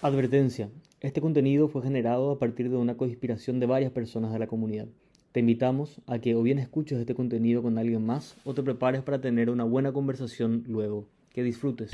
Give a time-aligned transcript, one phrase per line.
[0.00, 0.70] Advertencia.
[1.00, 4.86] Este contenido fue generado a partir de una conspiración de varias personas de la comunidad.
[5.32, 9.02] Te invitamos a que o bien escuches este contenido con alguien más o te prepares
[9.02, 11.08] para tener una buena conversación luego.
[11.32, 11.90] Que disfrutes.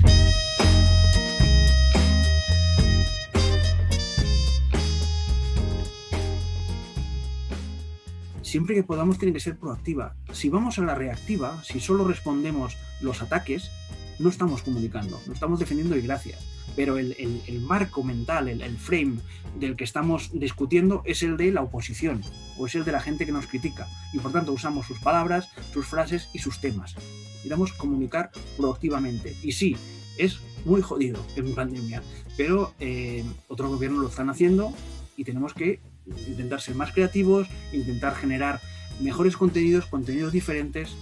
[8.43, 10.15] Siempre que podamos tiene que ser proactiva.
[10.31, 13.71] Si vamos a la reactiva, si solo respondemos los ataques,
[14.19, 19.19] no estamos comunicando, no estamos defendiendo y gracias pero el, marco mental, el, frame
[19.59, 22.21] del que estamos discutiendo es el de la oposición
[22.57, 23.87] o es el de la gente que nos critica.
[24.13, 26.95] Y por tanto usamos sus palabras, sus frases y sus temas.
[26.95, 29.35] Necesitamos comunicar proactivamente.
[29.43, 29.77] Y sí,
[30.17, 32.01] es muy jodido en pandemia,
[32.37, 34.73] pero eh, otros gobiernos lo están haciendo
[35.15, 35.79] y tenemos que
[36.27, 38.59] intentar ser más creativos, intentar generar
[38.99, 40.95] mejores contenidos, contenidos diferentes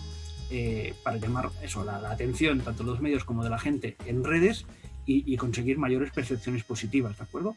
[0.51, 3.95] eh, para llamar eso, la, la, atención tanto de los medios como de la gente
[4.05, 4.65] en redes
[5.05, 7.55] y, conseguir mayores percepciones positivas, ¿de acuerdo?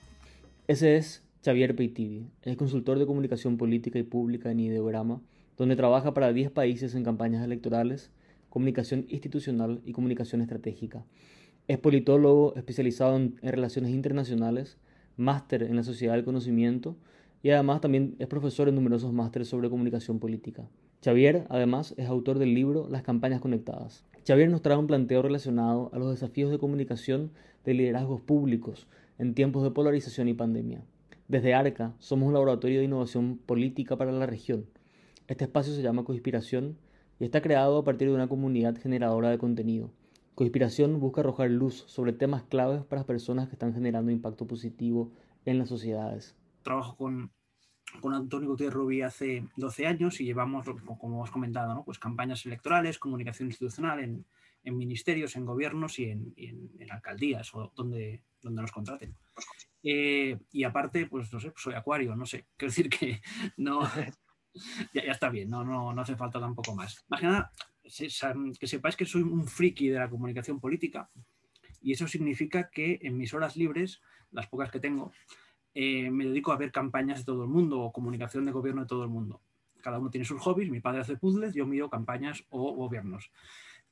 [0.66, 5.20] Ese es Xavier Peitivi, es consultor de comunicación política y pública en Ideograma,
[5.56, 8.10] donde trabaja para 10 países en campañas electorales,
[8.50, 11.04] comunicación institucional y comunicación estratégica.
[11.68, 14.78] Es politólogo especializado en, en relaciones internacionales,
[15.16, 16.96] máster en la sociedad del conocimiento
[17.42, 20.68] y además también es profesor en numerosos másteres sobre comunicación política.
[21.04, 24.04] Xavier, además, es autor del libro Las campañas conectadas.
[24.26, 27.30] Xavier nos trae un planteo relacionado a los desafíos de comunicación
[27.64, 28.88] de liderazgos públicos
[29.18, 30.82] en tiempos de polarización y pandemia.
[31.28, 34.66] Desde ARCA somos un laboratorio de innovación política para la región.
[35.28, 36.76] Este espacio se llama Coinspiración
[37.20, 39.92] y está creado a partir de una comunidad generadora de contenido.
[40.34, 45.12] Coinspiración busca arrojar luz sobre temas claves para las personas que están generando impacto positivo
[45.44, 46.34] en las sociedades.
[46.64, 47.30] Trabajo con
[48.00, 50.66] con Antonio Gutiérrez Rubí hace 12 años y llevamos,
[50.98, 51.84] como hemos comentado, ¿no?
[51.84, 54.24] pues campañas electorales, comunicación institucional en,
[54.64, 59.16] en ministerios, en gobiernos y en, en, alcaldías o donde, donde nos contraten.
[59.82, 63.20] Eh, y aparte, pues no sé, soy acuario, no sé, quiero decir que
[63.56, 63.82] no,
[64.92, 67.04] ya, ya, está bien, no, no, no hace falta tampoco más.
[67.08, 71.08] Más que nada, que sepáis que soy un friki de la comunicación política
[71.80, 74.00] y eso significa que en mis horas libres,
[74.32, 75.12] las pocas que tengo,
[75.78, 78.88] eh, me dedico a ver campañas de todo el mundo o comunicación de gobierno de
[78.88, 79.42] todo el mundo.
[79.82, 83.30] Cada uno tiene sus hobbies, mi padre hace puzzles, yo miro campañas o gobiernos.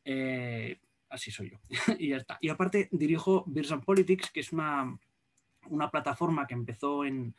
[0.02, 0.80] Eh,
[1.10, 1.58] así soy yo.
[1.98, 2.38] y ya está.
[2.40, 4.98] Y aparte dirijo Beers Politics, que es una,
[5.68, 7.34] una plataforma que empezó en,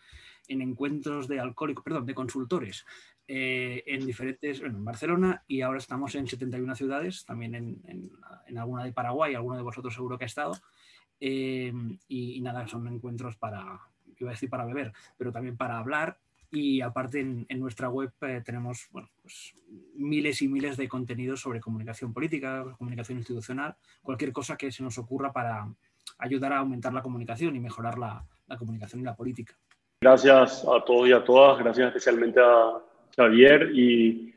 [0.48, 2.86] en, encuentros de alcohólicos, perdón, de consultores
[3.28, 8.12] eh, en diferentes, bueno, en Barcelona y ahora estamos en 71 ciudades, también en,
[8.46, 10.56] en, alguna de Paraguay, alguno de vosotros seguro que ha estado.
[11.20, 11.72] y,
[12.08, 13.82] y, nada, son encuentros para,
[14.24, 16.18] iba a decir para beber, pero también para hablar.
[16.52, 19.54] Y aparte en, nuestra web eh, tenemos bueno, pues,
[19.96, 24.98] miles y miles de contenidos sobre comunicación política, comunicación institucional, cualquier cosa que se nos
[24.98, 25.68] ocurra para
[26.20, 29.56] ayudar a aumentar la comunicación y mejorar la, la comunicación y la política.
[30.02, 32.80] Gracias a todos y a todas, gracias especialmente a
[33.18, 34.34] Javier y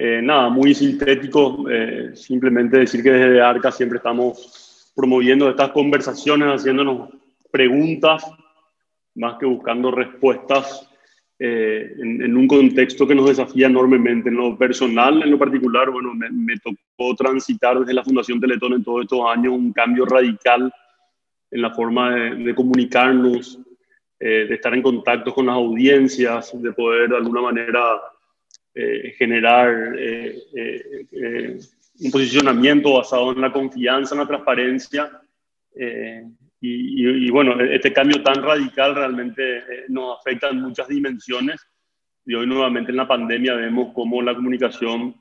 [0.00, 6.60] eh, nada, muy sintético, eh, simplemente decir que desde ARCA siempre estamos promoviendo estas conversaciones,
[6.60, 7.10] haciéndonos
[7.50, 8.24] preguntas
[9.18, 10.88] más que buscando respuestas
[11.40, 14.28] eh, en, un contexto que nos desafía enormemente.
[14.28, 18.84] En lo personal, en lo particular, bueno, me, tocó transitar desde la Fundación Teletón en
[18.84, 20.72] todos estos años un cambio radical
[21.50, 23.58] en la forma de, comunicarnos,
[24.20, 28.00] eh, de estar en contacto con las audiencias, de poder de alguna manera
[28.74, 29.96] eh, generar
[32.00, 35.10] un posicionamiento basado en la confianza, en la transparencia
[36.60, 41.64] y, bueno, este cambio tan radical realmente eh, nos afecta en muchas dimensiones.
[42.26, 45.14] Y hoy nuevamente en la pandemia vemos cómo la comunicación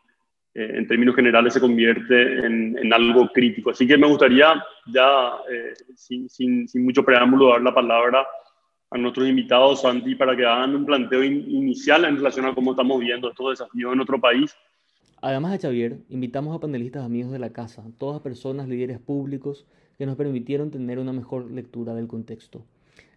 [0.54, 3.70] eh, en términos generales se convierte en, en, algo crítico.
[3.70, 8.26] Así que me gustaría ya, eh, sin, sin, sin, mucho preámbulo, dar la palabra
[8.90, 13.00] a nuestros invitados, Santi, para que hagan un planteo inicial en relación a cómo estamos
[13.00, 14.56] viendo estos desafíos en nuestro país.
[15.22, 20.06] Además de Xavier, invitamos a panelistas amigos de la casa, todas personas, líderes públicos, que
[20.06, 22.64] nos permitieron tener una mejor lectura del contexto.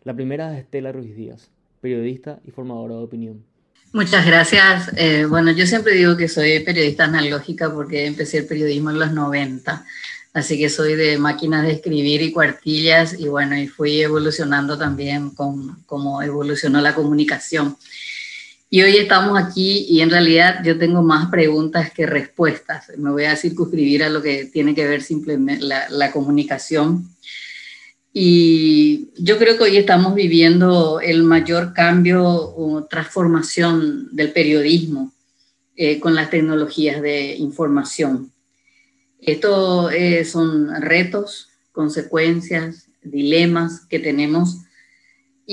[0.03, 1.51] La primera es Estela Ruiz Díaz,
[1.81, 3.45] periodista y formadora de opinión.
[3.93, 4.91] Muchas gracias.
[4.97, 9.13] Eh, bueno, yo siempre digo que soy periodista analógica porque empecé el periodismo en los
[9.13, 9.85] 90,
[10.33, 15.31] así que soy de máquinas de escribir y cuartillas y bueno, y fui evolucionando también
[15.31, 17.77] con cómo evolucionó la comunicación.
[18.73, 22.93] Y hoy estamos aquí y en realidad yo tengo más preguntas que respuestas.
[22.97, 27.11] Me voy a circunscribir a lo que tiene que ver simplemente la, la comunicación.
[28.13, 35.13] Y yo creo que hoy estamos viviendo el mayor cambio o transformación del periodismo
[35.75, 38.33] eh, con las tecnologías de información.
[39.21, 44.59] Estos eh, son retos, consecuencias, dilemas que tenemos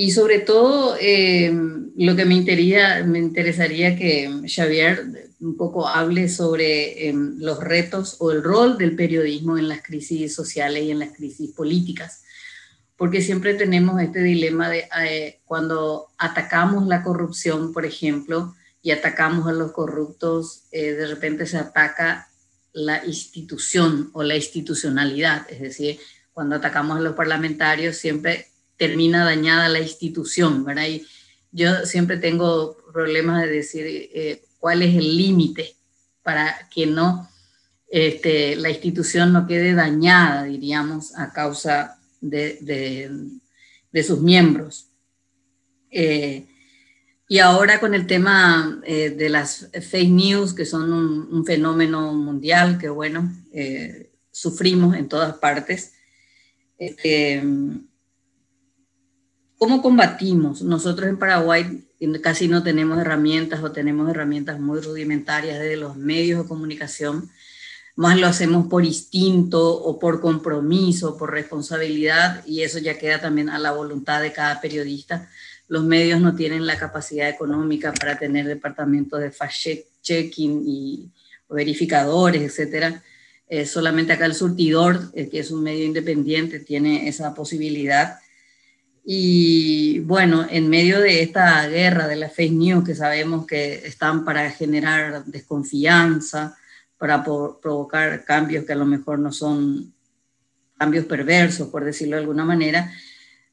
[0.00, 1.52] y sobre todo, eh,
[1.96, 8.14] lo que me, interesaría, me interesaría que Xavier un poco hable sobre em, los retos
[8.20, 12.22] o el rol del periodismo en las crisis sociales y en las crisis políticas.
[12.96, 19.48] Porque siempre tenemos este dilema de eh, cuando atacamos la corrupción, por ejemplo, y atacamos
[19.48, 22.28] a los corruptos, eh, de repente se ataca
[22.72, 25.50] la institución o la institucionalidad.
[25.50, 25.98] Es decir,
[26.32, 28.46] cuando atacamos a los parlamentarios, siempre
[28.78, 30.86] termina dañada la institución, ¿verdad?
[30.86, 31.06] Y
[31.50, 35.74] yo siempre tengo problemas de decir eh, cuál es el límite
[36.22, 37.28] para que no,
[37.90, 43.10] este, la institución no quede dañada, diríamos, a causa de,
[44.06, 44.88] sus miembros.
[45.90, 46.46] Eh,
[47.30, 52.12] y ahora con el tema eh, de las fake news, que son un, un fenómeno
[52.14, 53.30] mundial que, bueno,
[54.30, 55.94] sufrimos en todas partes.
[56.78, 57.42] Este,
[59.58, 60.62] ¿Cómo combatimos?
[60.62, 61.84] Nosotros en Paraguay
[62.22, 67.28] casi no tenemos herramientas o tenemos herramientas muy rudimentarias de los medios de comunicación,
[67.96, 73.50] más lo hacemos por instinto o por compromiso, por responsabilidad y eso ya queda también
[73.50, 75.28] a la voluntad de cada periodista.
[75.66, 81.10] Los medios no tienen la capacidad económica para tener departamentos de fact-checking y
[81.48, 83.02] verificadores, etcétera.
[83.48, 88.18] Eh, solamente acá el surtidor, eh, que es un medio independiente, tiene esa posibilidad
[89.10, 94.22] y bueno, en medio de esta guerra de la fake news que sabemos que están
[94.22, 96.58] para generar desconfianza,
[96.98, 99.94] para provocar cambios que a lo mejor no son
[100.76, 102.92] cambios perversos, por decirlo de alguna manera,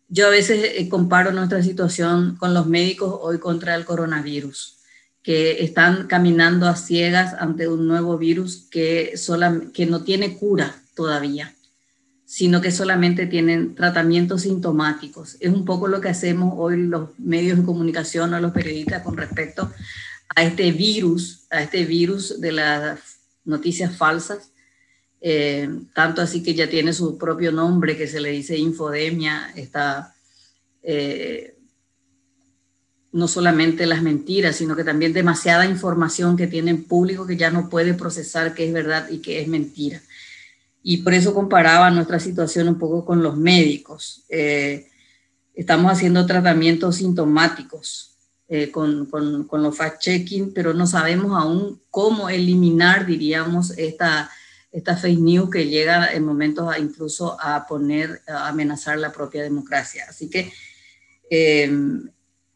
[0.10, 4.80] yo a veces eh, comparo nuestra situación con los médicos hoy contra el coronavirus,
[5.24, 9.14] que están caminando a ciegas ante un nuevo virus que,
[9.74, 11.55] que no tiene cura todavía
[12.26, 15.38] sino que solamente tienen tratamientos sintomáticos.
[15.40, 19.16] Es un poco lo que hacemos hoy los medios de comunicación o los periodistas con
[19.16, 19.72] respecto
[20.36, 23.00] a este virus, a este virus de las
[23.46, 24.52] noticias falsas,
[25.22, 30.16] eh, tanto así que ya tiene su propio nombre que se le dice infodemia, está
[30.82, 31.56] eh,
[33.12, 37.52] no solamente las mentiras, sino que también demasiada información que tiene el público que ya
[37.52, 40.02] no puede procesar qué es verdad y qué es mentira
[40.88, 44.24] y por eso comparaba nuestra situación un poco con los médicos.
[44.30, 44.88] Eh,
[45.56, 48.16] estamos haciendo tratamientos sintomáticos
[48.48, 54.30] eh, con, con, con, los fact-checking, pero no sabemos aún cómo eliminar, diríamos, esta,
[54.72, 59.42] esta fake news que llega en momentos a incluso a poner, a amenazar la propia
[59.42, 60.06] democracia.
[60.08, 60.54] Así que
[61.32, 61.68] eh,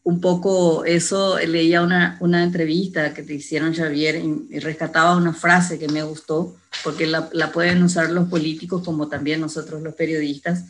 [0.02, 5.78] un poco eso, leía una, una, entrevista que te hicieron Javier y, rescataba una frase
[5.78, 10.64] que me gustó, porque la, la, pueden usar los políticos como también nosotros los periodistas,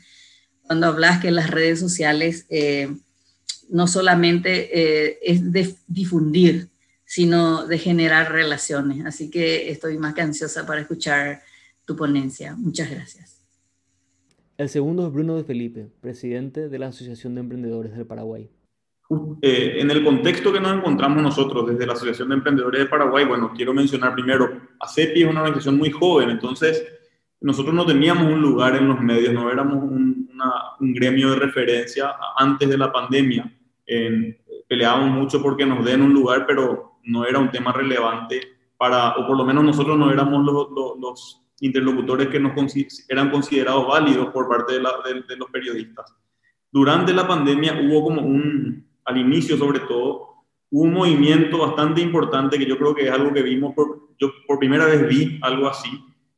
[0.63, 2.95] cuando hablas que las redes sociales eh,
[3.71, 4.71] no solamente
[5.09, 6.69] eh, es de difundir,
[7.05, 9.05] sino de generar relaciones.
[9.05, 11.43] Así que estoy más que ansiosa para escuchar
[11.85, 12.55] tu ponencia.
[12.57, 13.41] Muchas gracias.
[14.59, 18.51] El segundo es Bruno de Felipe, presidente de la Asociación de Emprendedores del Paraguay.
[19.43, 23.25] Eh, en el contexto que nos encontramos nosotros desde la Asociación de Emprendedores de Paraguay,
[23.25, 24.49] bueno, quiero mencionar primero,
[24.79, 26.87] ACEPI es una organización muy joven, entonces
[27.41, 30.21] nosotros no teníamos un lugar en los medios, no éramos un,
[30.79, 33.53] gremio de referencia antes de la pandemia.
[34.69, 38.41] peleábamos mucho porque nos den un lugar, pero no era un tema relevante
[38.79, 42.53] para, o por lo menos nosotros no éramos los, los, interlocutores que nos
[43.07, 44.81] eran considerados válidos por parte de,
[45.29, 46.15] de los periodistas.
[46.73, 50.29] Durante la pandemia hubo como un, al inicio sobre todo,
[50.71, 54.59] un movimiento bastante importante que yo creo que es algo que vimos, por, yo por
[54.59, 55.91] primera vez vi algo así,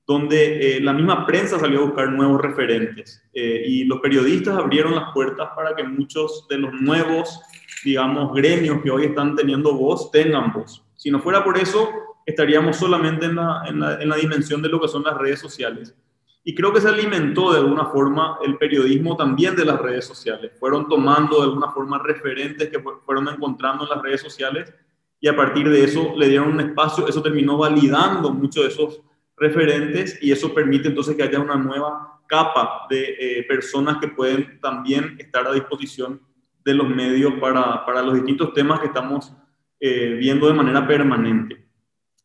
[0.07, 4.95] donde eh, la misma prensa salió a buscar nuevos referentes eh, y los periodistas abrieron
[4.95, 7.41] las puertas para que muchos de los nuevos,
[7.85, 10.83] digamos, gremios que hoy están teniendo voz tengan voz.
[10.97, 11.91] Si no fuera por eso,
[12.27, 15.41] estaríamos solamente en la, en la, en la dimensión de lo que son las redes
[15.41, 15.95] sociales.
[16.45, 20.53] Y creo que se alimentó de alguna forma el periodismo también de las redes sociales.
[20.59, 24.73] Fueron tomando de alguna forma referentes que fueron encontrando en las redes sociales
[25.21, 29.03] y a partir de eso le dieron un espacio, eso terminó validando muchos de esos
[29.37, 34.59] referentes y eso permite entonces que haya una nueva capa de eh, personas que pueden
[34.61, 36.21] también estar a disposición
[36.65, 39.33] de los medios para, para los distintos temas que estamos
[39.79, 41.65] eh, viendo de manera permanente.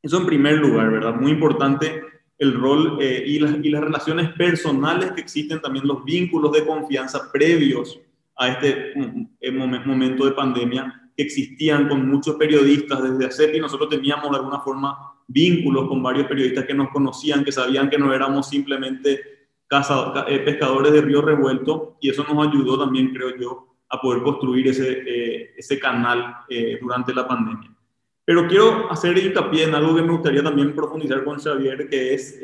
[0.02, 1.14] Eso en primer lugar, ¿verdad?
[1.16, 2.02] Muy importante
[2.38, 6.66] el rol eh, y, las, y, las, relaciones personales que existen, también los vínculos de
[6.66, 8.00] confianza previos
[8.36, 8.94] a este
[9.52, 14.60] momento de pandemia que existían con muchos periodistas desde hacer y nosotros teníamos de alguna
[14.60, 14.96] forma
[15.28, 19.20] vínculos con varios periodistas que nos conocían, que sabían que no éramos simplemente
[19.70, 24.68] eh, pescadores de río revuelto y eso nos ayudó también, creo yo, a poder construir
[24.68, 27.70] ese, eh, ese canal eh, durante la pandemia.
[28.28, 32.38] Pero quiero hacer hincapié en algo que me gustaría también profundizar con Xavier, que es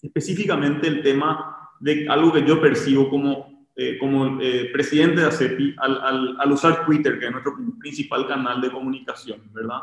[0.00, 3.68] específicamente el tema de algo que yo percibo como,
[4.00, 4.38] como
[4.72, 9.42] presidente de ACEPI al, al, al usar Twitter, que es nuestro principal canal de comunicación,
[9.52, 9.80] ¿verdad?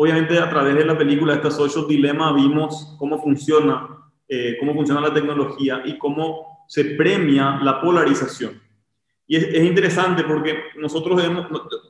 [0.00, 3.88] Obviamente a través de la película esta Social Dilemma vimos cómo funciona,
[4.28, 8.62] eh, cómo funciona la tecnología y cómo se premia la polarización.
[9.26, 11.87] Y es, interesante porque nosotros hemos, eh,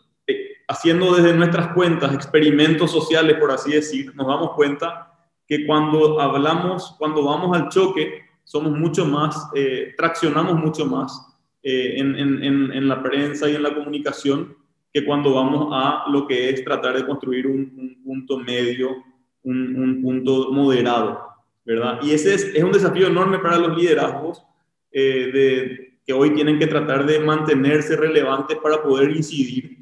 [0.69, 5.13] haciendo desde nuestras cuentas experimentos sociales, por así decir, nos damos cuenta
[5.47, 11.25] que cuando hablamos, cuando vamos al choque, somos mucho más, eh, traccionamos mucho más
[11.63, 14.57] en, en, la prensa y en la comunicación
[14.93, 19.05] que cuando vamos a lo que es tratar de construir un, punto medio,
[19.43, 21.21] un, punto moderado,
[21.65, 22.01] ¿verdad?
[22.03, 24.43] Y ese es, un desafío enorme para los liderazgos
[24.91, 29.78] eh, que hoy tienen que tratar de mantenerse relevantes para poder incidir.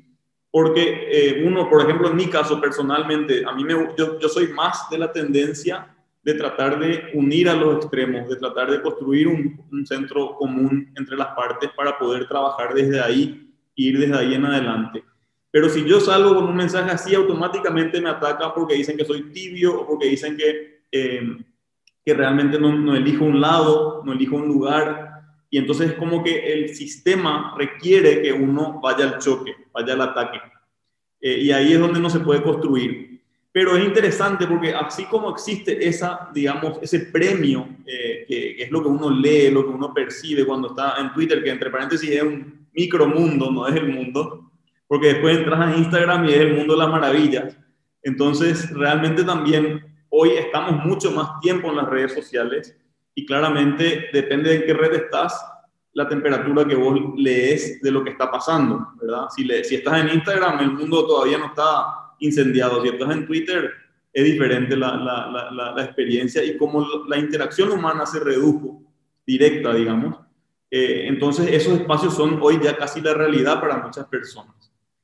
[0.50, 4.48] Porque eh, uno, por ejemplo, en mi caso personalmente, a mí me, yo, yo soy
[4.48, 9.28] más de la tendencia de tratar de unir a los extremos, de tratar de construir
[9.28, 14.34] un, un centro común entre las partes para poder trabajar desde ahí ir desde ahí
[14.34, 15.04] en adelante.
[15.50, 19.30] Pero si yo salgo con un mensaje así, automáticamente me ataca porque dicen que soy
[19.30, 21.36] tibio o porque dicen que, eh,
[22.04, 25.05] que realmente no, no, elijo un lado, no elijo un lugar.
[25.50, 30.00] Y entonces es como que el sistema requiere que uno vaya al choque, vaya al
[30.02, 30.38] ataque.
[31.20, 33.20] Eh, y ahí es donde no se puede construir.
[33.52, 38.70] Pero es interesante porque así como existe esa, digamos, ese premio, eh, que, que, es
[38.70, 42.10] lo que uno lee, lo que uno percibe cuando está en Twitter, que entre paréntesis
[42.10, 44.50] es un micromundo, no es el mundo,
[44.86, 47.56] porque después entras a Instagram y es el mundo de las maravillas.
[48.02, 52.76] Entonces, realmente también hoy estamos mucho más tiempo en las redes sociales
[53.16, 55.34] y claramente depende de qué red estás,
[55.94, 59.28] la temperatura que vos lees de lo que está pasando, ¿verdad?
[59.34, 62.82] Si, le, estás en Instagram, el mundo todavía no está incendiado.
[62.82, 63.72] Si estás en Twitter,
[64.12, 68.82] es diferente la, la, la, experiencia y como la interacción humana se redujo
[69.26, 70.18] directa, digamos,
[70.70, 74.54] eh, entonces esos espacios son hoy ya casi la realidad para muchas personas.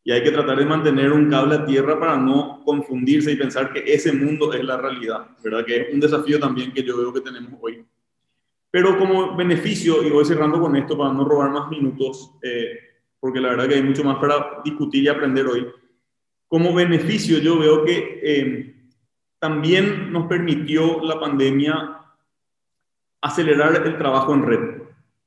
[0.04, 3.72] Y hay que tratar de mantener un cable a tierra para no confundirse y pensar
[3.72, 5.64] que ese mundo es la realidad, ¿verdad?
[5.64, 7.82] Que es un desafío también que yo veo que tenemos hoy.
[8.72, 12.78] Pero como beneficio, y voy cerrando con esto para no robar más minutos, eh,
[13.20, 15.68] porque la verdad que hay mucho más para discutir y aprender hoy.
[16.48, 18.74] Como beneficio yo veo que eh,
[19.38, 21.98] también nos permitió la pandemia
[23.20, 24.82] acelerar el trabajo en red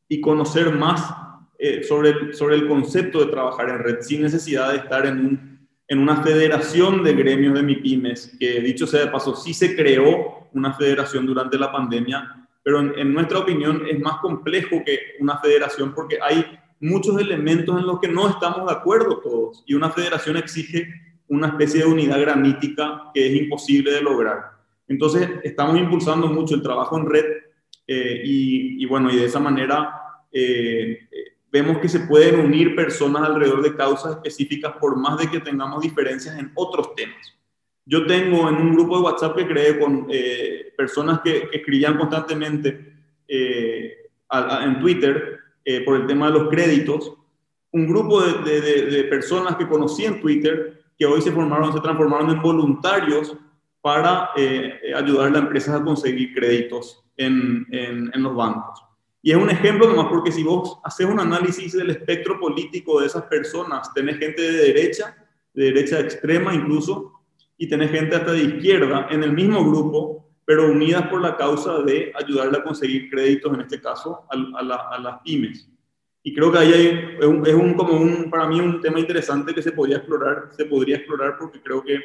[0.10, 1.14] y conocer más
[1.60, 5.20] eh, sobre, el, sobre el concepto de trabajar en red sin necesidad de estar en,
[5.20, 9.76] un, en una federación de gremios de MIPIMES, que dicho sea de paso, sí se
[9.76, 15.38] creó una federación durante la pandemia, pero en, nuestra opinión es más complejo que una
[15.38, 16.44] federación porque hay
[16.80, 20.92] muchos elementos en los que no estamos de acuerdo todos y una federación exige
[21.28, 24.40] una especie de unidad granítica que es imposible de lograr.
[24.88, 27.26] Entonces, estamos impulsando mucho el trabajo en red
[27.86, 31.08] eh, y, y, bueno, y de esa manera eh,
[31.52, 35.84] vemos que se pueden unir personas alrededor de causas específicas por más de que tengamos
[35.84, 37.38] diferencias en otros temas.
[37.86, 41.98] Yo tengo en un grupo de WhatsApp que creé con eh, personas que, que, escribían
[41.98, 42.94] constantemente
[44.30, 45.40] a, a, en Twitter
[45.84, 47.14] por el tema de los créditos,
[47.72, 51.80] un grupo de, de, de, personas que conocí en Twitter que hoy se formaron, se
[51.80, 53.36] transformaron en voluntarios
[53.82, 54.30] para
[54.96, 58.84] ayudar a las empresas a conseguir créditos en, en, en, los bancos.
[59.22, 63.08] Y es un ejemplo nomás porque si vos haces un análisis del espectro político de
[63.08, 65.16] esas personas, tenés gente de derecha,
[65.54, 67.14] de derecha extrema incluso,
[67.58, 71.82] y tenés gente hasta de izquierda en el mismo grupo, pero unidas por la causa
[71.82, 75.70] de ayudarle a conseguir créditos, en este caso, a, a, la, a las pymes.
[76.22, 79.62] Y creo que ahí hay, es un, como un, para mí un tema interesante que
[79.62, 82.02] se podría explorar, se podría explorar porque creo que eh,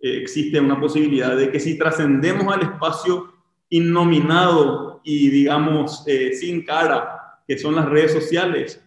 [0.00, 3.32] existe una posibilidad de que si trascendemos al espacio
[3.70, 8.82] innominado y digamos eh, sin cara, que son las redes sociales,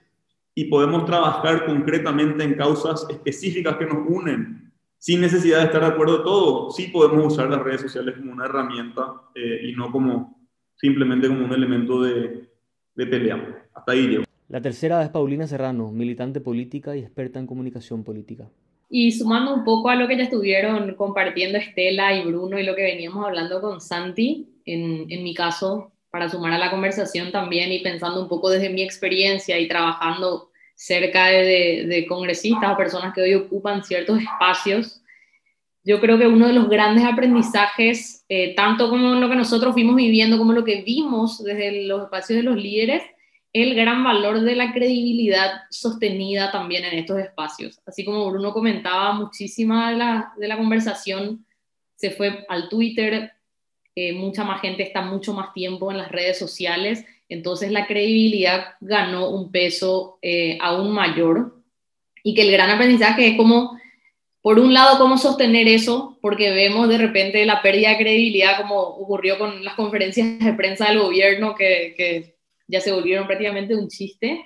[0.53, 4.66] y podemos trabajar concretamente en causas específicas que nos unen,
[4.97, 6.71] sin necesidad de estar de acuerdo todo.
[6.71, 10.37] Sí podemos usar las redes sociales como una herramienta eh, y no como
[10.75, 12.49] simplemente como un elemento de,
[12.95, 13.67] de pelea.
[13.73, 14.23] Hasta ahí llego.
[14.49, 18.49] La tercera es Paulina Serrano, militante política y experta en comunicación política.
[18.89, 22.73] Y sumando un poco a lo que ya estuvieron compartiendo Estela y Bruno y lo
[22.73, 27.71] que veníamos hablando con Santi, en, en, mi caso, para sumar a la conversación también
[27.73, 30.46] y pensando un poco desde mi experiencia y trabajando
[30.77, 35.01] cerca de, de congresistas o personas que hoy ocupan ciertos espacios,
[35.83, 39.95] yo creo que uno de los grandes aprendizajes, eh, tanto como lo que nosotros fuimos
[39.95, 43.01] viviendo, como lo que vimos desde los espacios de los líderes,
[43.53, 47.79] el gran valor de la credibilidad sostenida también en estos espacios.
[47.85, 51.45] Así como Bruno comentaba, muchísima de la, de la conversación
[51.95, 53.31] se fue al Twitter,
[53.95, 58.75] eh, mucha más gente está mucho más tiempo en las redes sociales, entonces la credibilidad
[58.79, 61.61] ganó un peso eh, aún mayor
[62.23, 63.79] y que el gran aprendizaje es como,
[64.41, 68.79] por un lado, cómo sostener eso, porque vemos de repente la pérdida de credibilidad como
[68.79, 73.87] ocurrió con las conferencias de prensa del gobierno que, que ya se volvieron prácticamente un
[73.87, 74.45] chiste.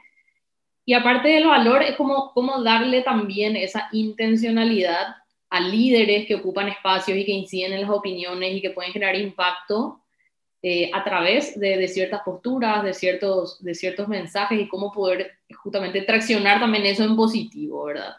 [0.86, 5.16] Y aparte del valor, es como, como darle también esa intencionalidad
[5.50, 9.16] a líderes que ocupan espacios y que inciden en las opiniones y que pueden generar
[9.16, 10.02] impacto
[10.64, 15.32] eh, a través de, de, ciertas posturas, de ciertos, de ciertos mensajes y cómo poder
[15.56, 18.16] justamente traccionar también eso en positivo, ¿verdad?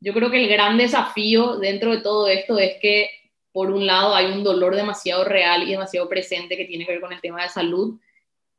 [0.00, 3.08] Yo creo que el gran desafío dentro de todo esto es que,
[3.52, 7.00] por un lado, hay un dolor demasiado real y demasiado presente que tiene que ver
[7.00, 7.98] con el tema de salud,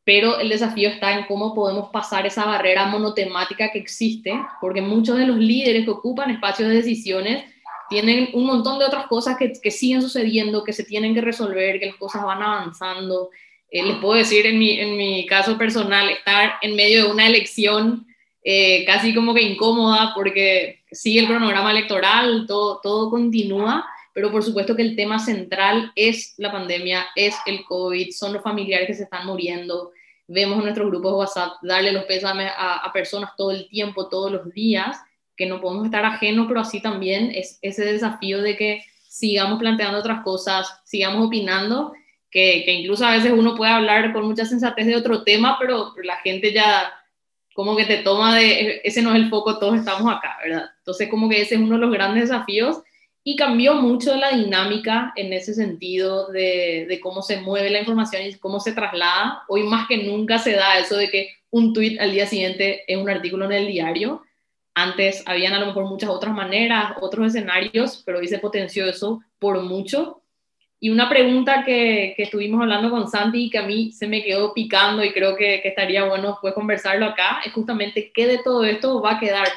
[0.03, 5.17] pero el desafío está en cómo podemos pasar esa barrera monotemática que existe, porque muchos
[5.17, 7.45] de los líderes que ocupan espacios de decisiones
[7.89, 11.79] tienen un montón de otras cosas que, que, siguen sucediendo, que se tienen que resolver,
[11.79, 13.29] que las cosas van avanzando.
[13.72, 17.27] Eh, les puedo decir en mi, en mi caso personal, estar en medio de una
[17.27, 18.08] elección
[18.43, 24.43] eh, casi como que incómoda porque sigue el cronograma electoral, todo, todo continúa, pero por
[24.43, 28.93] supuesto que el tema central es la pandemia, es el COVID, son los familiares que
[28.93, 29.91] se están muriendo.
[30.27, 34.31] Vemos en nuestros grupos WhatsApp darle los pésames a, a personas todo el tiempo, todos
[34.31, 34.98] los días
[35.39, 39.98] que no podemos estar ajenos, pero así también es ese desafío de que sigamos planteando
[39.98, 41.93] otras cosas, sigamos opinando,
[42.29, 45.93] que, que, incluso a veces uno puede hablar con mucha sensatez de otro tema, pero
[46.03, 46.91] la gente ya
[47.55, 50.65] como que te toma de, ese no es el foco, todos estamos acá, ¿verdad?
[50.79, 52.81] Entonces como que ese es uno de los grandes desafíos
[53.24, 58.24] y cambió mucho la dinámica en ese sentido de, de cómo se mueve la información
[58.24, 59.43] y cómo se traslada.
[59.48, 62.98] Hoy más que nunca se da eso de que un tweet al día siguiente es
[62.98, 64.22] un artículo en el diario
[64.73, 69.21] antes habían a lo mejor muchas otras maneras, otros escenarios, pero hoy se potenció eso
[69.39, 70.21] por mucho.
[70.79, 74.23] Y una pregunta que, que, estuvimos hablando con Santi y que a mí se me
[74.23, 78.38] quedó picando y creo que, que estaría bueno después conversarlo acá, es justamente qué de
[78.38, 79.47] todo esto va a quedar,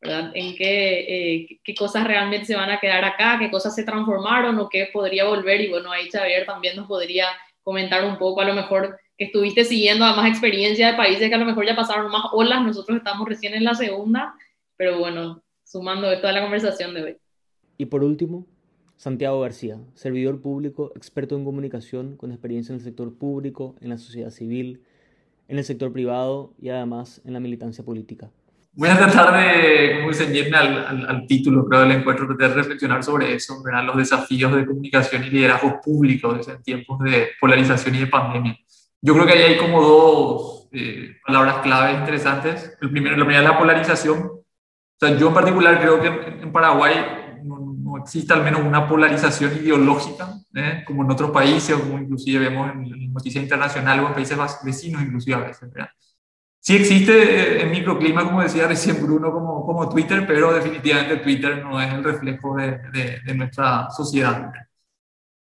[0.00, 0.32] ¿verdad?
[0.34, 4.58] En qué, eh, qué cosas realmente se van a quedar acá, qué cosas se transformaron
[4.58, 5.60] o qué podría volver.
[5.60, 7.26] Y bueno, ahí Xavier también nos podría
[7.62, 11.38] comentar un poco a lo mejor que estuviste siguiendo además experiencia de países que a
[11.38, 14.34] lo mejor ya pasaron más olas, nosotros estamos recién en la segunda
[14.76, 17.16] pero bueno, sumando de toda la conversación de hoy.
[17.78, 18.46] Y por último,
[18.96, 23.98] Santiago García, servidor público, experto en comunicación, con experiencia en el sector público, en la
[23.98, 24.82] sociedad civil,
[25.48, 28.30] en el sector privado y además en la militancia política.
[28.76, 33.04] Voy a tratar de como ceñirme al, al, al, título creo, del encuentro, de reflexionar
[33.04, 33.84] sobre eso, ¿verdad?
[33.84, 38.58] los desafíos de comunicación y liderazgo público en tiempos de polarización y de pandemia.
[39.00, 42.76] Yo creo que ahí hay como dos eh, palabras claves interesantes.
[42.80, 44.30] El primero, la primera es la polarización,
[45.06, 46.08] sea, yo en particular creo que
[46.42, 46.94] en Paraguay
[47.42, 50.82] no, existe al menos una polarización ideológica, ¿eh?
[50.86, 55.02] como en otros países, o como inclusive vemos en, noticias internacionales o en países vecinos
[55.02, 55.70] inclusive a veces.
[55.72, 55.90] ¿verdad?
[56.58, 61.62] Sí existe eh, en microclima, como decía recién Bruno, como, como Twitter, pero definitivamente Twitter
[61.62, 64.52] no es el reflejo de, de, de nuestra sociedad.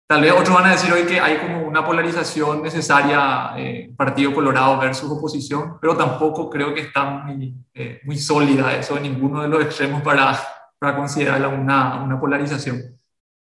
[0.07, 4.35] Tal vez otros van a decir hoy que hay como una polarización necesaria, eh, Partido
[4.35, 9.41] Colorado versus oposición, pero tampoco creo que está muy, eh, muy sólida eso en ninguno
[9.41, 10.39] de los extremos para,
[10.79, 12.83] para considerarla una, una polarización.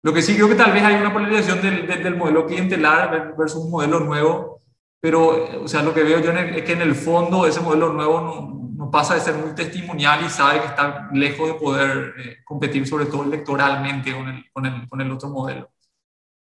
[0.02, 3.36] Lo que sí creo que tal vez hay una polarización del, del, del modelo clientelar
[3.38, 4.62] versus un modelo nuevo,
[5.02, 8.22] pero o sea, lo que veo yo es que en el fondo ese modelo nuevo
[8.22, 12.38] no, no pasa de ser muy testimonial y sabe que está lejos de poder eh,
[12.46, 15.75] competir sobre todo electoralmente con el, con el, con el otro modelo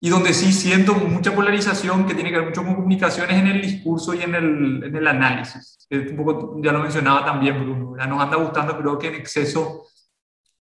[0.05, 3.59] y donde sí siento mucha polarización que tiene que ver mucho con comunicaciones en el
[3.59, 5.79] discurso y en el, en el análisis.
[5.89, 9.87] Un poco, ya lo mencionaba también Bruno, ya nos anda gustando creo que en exceso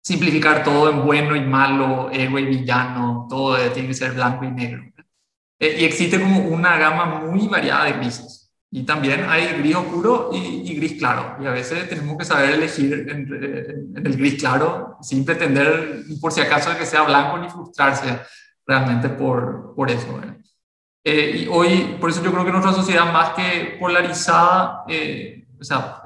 [0.00, 4.50] simplificar todo en bueno y malo, héroe y villano, todo tiene que ser blanco y
[4.50, 4.82] negro.
[5.58, 8.50] Eh, y existe como una gama muy variada de grises.
[8.70, 11.36] Y también hay gris oscuro y, y, gris claro.
[11.42, 16.32] Y a veces tenemos que saber elegir entre, en el gris claro sin pretender, por
[16.32, 18.08] si acaso, que sea blanco ni frustrarse
[18.66, 20.20] realmente por, por eso.
[21.04, 25.64] Eh, y hoy, por eso yo creo que nuestra sociedad más que polarizada, eh, o
[25.64, 26.02] sea,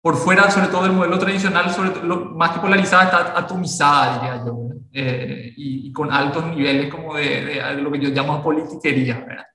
[0.00, 4.44] por fuera sobre todo del modelo tradicional, sobre todo, más que polarizada, está atomizada, diría
[4.46, 9.18] yo, eh, y, y, con altos niveles como de, de, lo que yo llamo politiquería,
[9.26, 9.46] ¿verdad?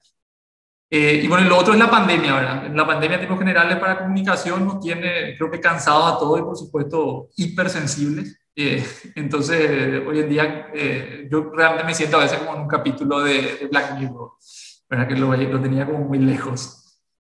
[0.94, 2.70] Eh, y bueno, lo otro es la pandemia, ¿verdad?
[2.74, 6.44] La pandemia en términos generales para comunicación nos tiene, creo que cansados a todos y
[6.44, 8.41] por supuesto hipersensibles.
[8.56, 8.86] Eh,
[9.16, 13.22] entonces, hoy en día eh, yo realmente me siento a veces como en un capítulo
[13.22, 14.32] de, de Black Mirror,
[14.90, 15.08] ¿verdad?
[15.08, 16.78] que lo, lo, tenía como muy lejos.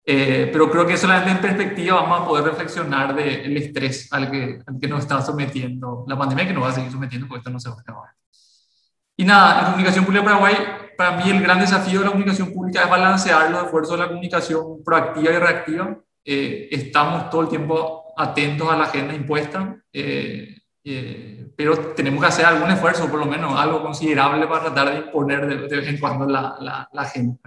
[0.10, 4.62] Eh, pero creo que solamente en perspectiva vamos a poder reflexionar del estrés al que,
[4.66, 7.50] al que nos está sometiendo la pandemia, que nos va a seguir sometiendo porque esto
[7.50, 8.10] no se va a acabar.
[9.18, 10.56] Y nada, en Comunicación Pública Paraguay,
[10.98, 14.08] para mí el gran desafío de la comunicación pública es balancear los esfuerzos de la
[14.08, 16.00] comunicación proactiva y reactiva.
[16.24, 20.57] Eh, estamos todo el tiempo atentos a la agenda impuesta, eh,
[20.90, 25.00] eh, pero tenemos que hacer algún esfuerzo, por lo menos algo considerable para tratar de
[25.00, 27.40] imponer de, vez en cuando la, la, la agenda.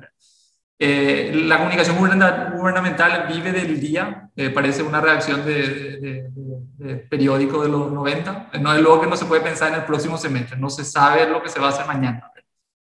[0.79, 6.31] Eh, la comunicación gubernamental vive del día, eh, parece una reacción de,
[7.09, 10.19] periódico de los 90, no es luego que no se puede pensar en el próximo
[10.19, 12.31] semestre, no se sabe lo que se va a hacer mañana.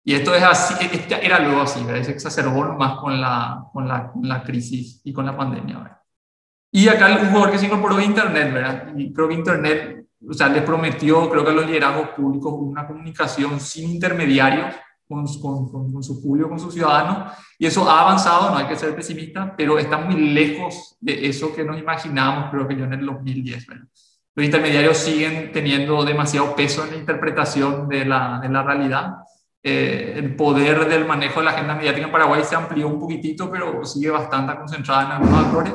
[0.04, 0.76] Y esto es así,
[1.22, 5.26] era luego así, se exacerbó más con la, con, la, con la crisis y con
[5.26, 6.02] la pandemia.
[6.72, 8.94] Y acá un jugador que se incorporó a Internet, ¿verdad?
[8.98, 12.88] Y creo que Internet, o sea, les prometió, creo que a los liderazgos públicos, una
[12.88, 14.76] comunicación sin intermediarios,
[15.08, 18.76] con, con, con, su público, con sus ciudadanos, y eso ha avanzado, no hay que
[18.76, 22.94] ser pesimista, pero está muy lejos de eso que nos imaginábamos, creo que yo en
[22.94, 23.68] el 2010.
[24.36, 29.14] Los intermediarios siguen teniendo demasiado peso en la interpretación de la, de la realidad.
[29.62, 33.52] Eh, el poder del manejo de la agenda mediática en Paraguay se amplió un poquitito,
[33.52, 35.74] pero sigue bastante concentrada en algunos actores.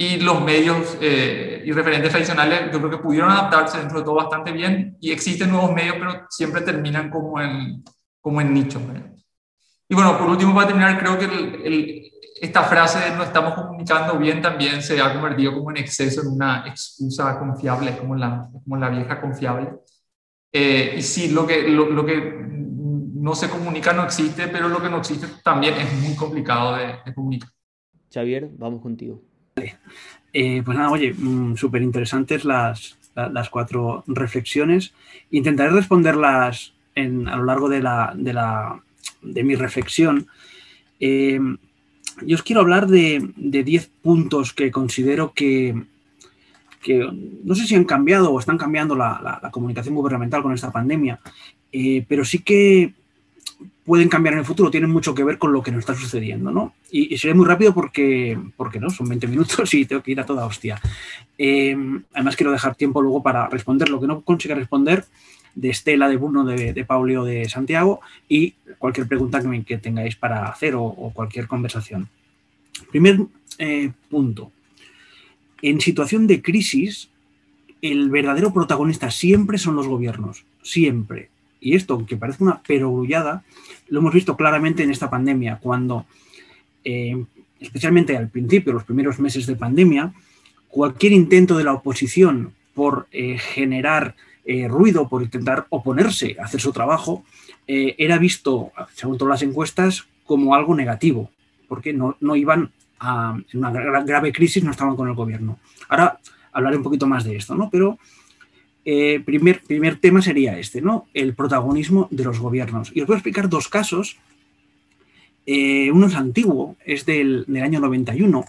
[0.00, 4.14] Y los medios eh, y referentes tradicionales, yo creo que pudieron adaptarse dentro de todo
[4.14, 4.96] bastante bien.
[4.98, 7.84] Y existen nuevos medios, pero siempre terminan como en,
[8.18, 8.80] como en nicho.
[9.86, 12.10] Y bueno, por último, para terminar, creo que
[12.40, 16.28] esta frase de no estamos comunicando bien también se ha convertido como en exceso en
[16.28, 19.68] una excusa confiable, como la, como la vieja confiable.
[20.50, 24.80] Eh, y sí, lo que, lo, lo, que no se comunica no existe, pero lo
[24.80, 27.50] que no existe también es muy complicado de, de comunicar.
[28.10, 29.29] Xavier, vamos contigo.
[30.32, 34.92] Eh, pues nada, oye, mm, súper interesantes las, las cuatro reflexiones.
[35.30, 38.80] Intentaré responderlas en, a lo largo de, la, de, la,
[39.22, 40.26] de mi reflexión.
[41.00, 41.40] Eh,
[42.22, 45.84] yo os quiero hablar de 10 puntos que considero que,
[46.82, 47.08] que,
[47.44, 50.70] no sé si han cambiado o están cambiando la, la, la comunicación gubernamental con esta
[50.70, 51.20] pandemia,
[51.72, 52.94] eh, pero sí que
[53.84, 56.50] pueden cambiar en el futuro, tienen mucho que ver con lo que nos está sucediendo,
[56.50, 56.74] ¿no?
[56.90, 60.20] Y, y seré muy rápido porque, porque no, son 20 minutos y tengo que ir
[60.20, 60.80] a toda hostia.
[61.38, 61.76] Eh,
[62.12, 65.04] además quiero dejar tiempo luego para responder lo que no consiga responder
[65.54, 70.46] de Estela, de Bruno, de, de Paulio, de Santiago y cualquier pregunta que, tengáis para
[70.46, 72.08] hacer o, o, cualquier conversación.
[72.90, 73.20] Primer
[73.58, 74.52] eh, punto.
[75.62, 77.10] En situación de crisis,
[77.82, 81.28] el verdadero protagonista siempre son los gobiernos, siempre.
[81.60, 83.44] Y esto, aunque parece una perogrullada,
[83.88, 86.06] lo hemos visto claramente en esta pandemia, cuando,
[86.84, 87.22] eh,
[87.60, 90.12] especialmente al principio, los primeros meses de pandemia,
[90.68, 96.60] cualquier intento de la oposición por eh, generar eh, ruido, por intentar oponerse a hacer
[96.60, 97.24] su trabajo,
[97.72, 101.30] era visto, según todas las encuestas, como algo negativo,
[101.68, 103.70] porque no, no iban a, en una
[104.02, 105.60] grave crisis, no estaban con el gobierno.
[105.88, 106.18] Ahora
[106.52, 107.70] hablaré un poquito más de esto, ¿no?
[107.70, 107.98] Pero
[108.92, 111.06] eh, primer, primer tema sería este, ¿no?
[111.14, 112.90] El protagonismo de los gobiernos.
[112.92, 114.18] Y os voy a explicar dos casos.
[115.46, 118.44] Eh, uno es antiguo, es del, del, año 91.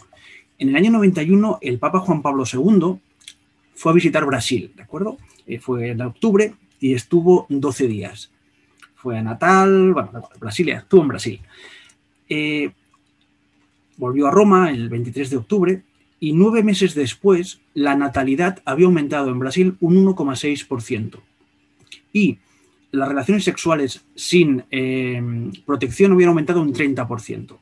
[0.57, 2.97] En el año 91, el Papa Juan Pablo II
[3.75, 5.19] fue a visitar Brasil, ¿de acuerdo?
[5.45, 8.31] Eh, fue en octubre y estuvo 12 días.
[8.95, 11.39] Fue a Natal, bueno, Brasilia, estuvo en Brasil.
[13.97, 15.83] Volvió a Roma el 23 de octubre
[16.21, 21.19] y nueve meses después la natalidad había aumentado en Brasil un 1,6%.
[22.13, 22.37] Y
[22.91, 25.19] las relaciones sexuales sin eh,
[25.65, 27.57] protección hubieran aumentado un 30%.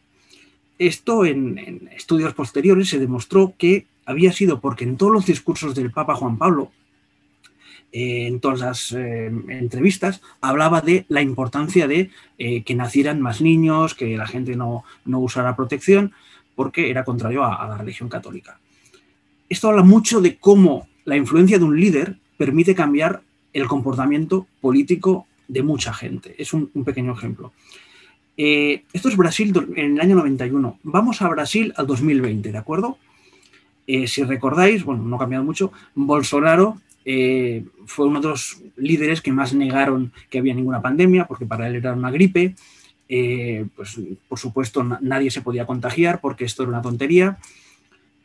[0.77, 5.91] Esto en, estudios posteriores se demostró que había sido porque en todos los discursos del
[5.91, 6.69] Papa Juan Pablo,
[7.93, 13.95] eh, en todas las eh, entrevistas, hablaba de la importancia de que nacieran más niños,
[13.95, 16.13] que la gente no, no usara protección,
[16.59, 18.59] porque era contrario a, a la religión católica.
[19.47, 23.21] Esto habla mucho de cómo la influencia de un líder permite cambiar
[23.53, 26.35] el comportamiento político de mucha gente.
[26.37, 27.53] Es un, un pequeño ejemplo.
[28.35, 30.79] Eh, esto es Brasil en el año 91.
[30.83, 32.97] Vamos a Brasil al 2020, ¿de acuerdo?
[33.87, 39.21] Eh, si recordáis, bueno, no ha cambiado mucho, Bolsonaro eh, fue uno de los líderes
[39.21, 42.55] que más negaron que había ninguna pandemia, porque para él era una gripe.
[43.11, 47.39] Eh, pues, por supuesto, nadie se podía contagiar porque esto era una tontería.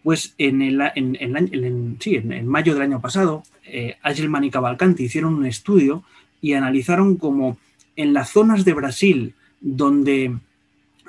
[0.03, 5.47] Pues en, el, en, en, mayo del año pasado, eh, Agelman y Cavalcanti hicieron un
[5.47, 6.05] estudio
[6.43, 7.57] y analizaron cómo
[7.97, 10.37] en las zonas de Brasil donde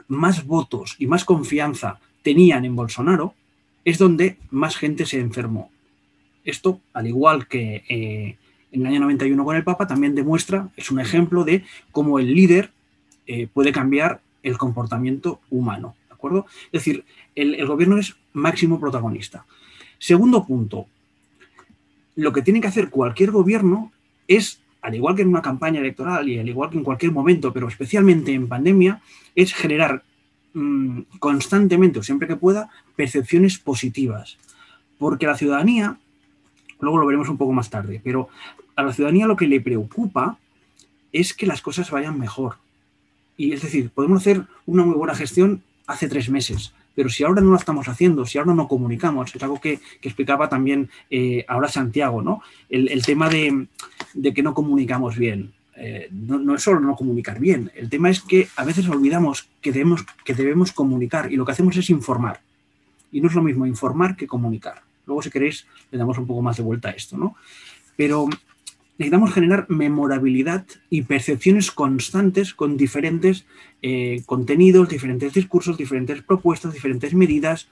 [0.08, 3.34] más votos y más confianza tenían en Bolsonaro,
[3.84, 5.70] es donde más gente se enfermó.
[6.46, 8.38] Esto, al igual que eh,
[8.72, 12.34] en el año 91 con el Papa, también demuestra, es un ejemplo de cómo el
[12.34, 12.72] líder
[13.28, 15.96] eh, puede cambiar el comportamiento humano.
[16.10, 16.46] acuerdo?
[16.72, 17.04] Es decir,
[17.36, 19.46] el, gobierno es máximo protagonista.
[19.98, 20.88] Segundo punto,
[22.16, 23.92] lo que tiene que hacer cualquier gobierno
[24.28, 27.52] es, al igual que en una campaña electoral y al igual que en cualquier momento,
[27.52, 29.02] pero especialmente en pandemia,
[29.34, 30.04] es generar
[30.54, 34.38] mm, constantemente o siempre que pueda percepciones positivas.
[34.98, 35.98] Porque la ciudadanía,
[36.80, 38.30] luego lo veremos un poco más tarde, pero
[38.76, 40.38] a la ciudadanía lo que le preocupa
[41.12, 42.58] es que las cosas vayan mejor.
[43.38, 47.41] Y es decir, podemos hacer una muy buena gestión hace tres meses, pero si ahora
[47.41, 51.67] no la estamos haciendo, si ahora no comunicamos, es algo que, explicaba también eh, ahora
[51.67, 52.41] Santiago, ¿no?
[52.69, 53.67] El, tema de,
[54.34, 55.54] que no comunicamos bien.
[55.78, 59.74] Eh, no, es solo no comunicar bien, el tema es que a veces olvidamos que
[59.74, 62.39] debemos, que debemos comunicar y lo que hacemos es informar.
[63.12, 64.82] Y no es lo mismo informar que comunicar.
[65.06, 67.36] Luego, si queréis, le damos un poco más de vuelta a esto, ¿no?
[67.98, 68.28] Pero
[68.97, 73.45] necesitamos generar memorabilidad y percepciones constantes con diferentes
[73.81, 77.67] eh, contenidos, diferentes discursos, diferentes propuestas, diferentes medidas,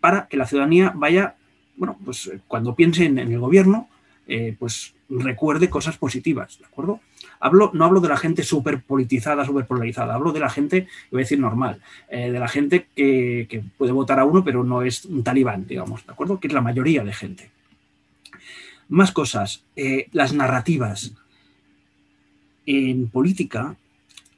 [0.00, 1.36] para que la ciudadanía vaya,
[1.76, 3.88] bueno, pues eh, cuando piense en, el gobierno,
[4.26, 7.00] eh, pues recuerde cosas positivas, ¿de acuerdo?
[7.38, 11.20] Hablo, no hablo de la gente súper politizada, súper polarizada, hablo de la gente, voy
[11.20, 15.04] a decir normal, de la gente que, que puede votar a uno, pero no es
[15.04, 16.38] un talibán, digamos, ¿de acuerdo?
[16.38, 17.50] Que es la mayoría de gente.
[18.92, 21.14] Más cosas, eh, las narrativas.
[22.66, 23.76] En política,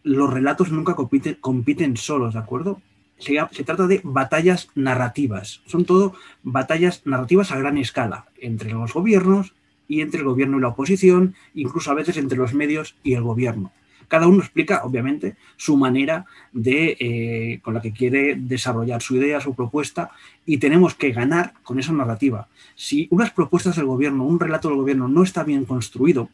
[0.05, 2.81] los relatos nunca compiten, solos, ¿de acuerdo?
[3.19, 5.61] Se, se, trata de batallas narrativas.
[5.67, 6.15] Son todo
[6.45, 9.55] batallas narrativas a gran escala, entre los gobiernos
[9.89, 13.23] y entre el gobierno y la oposición, incluso a veces entre los medios y el
[13.25, 13.73] gobierno.
[14.15, 19.41] Cada uno explica, obviamente, su manera de, eh, con la que quiere desarrollar su idea,
[19.41, 20.13] su propuesta,
[20.47, 22.47] y tenemos que ganar con esa narrativa.
[22.77, 26.29] Si unas propuestas del gobierno, un relato del gobierno no está bien construido,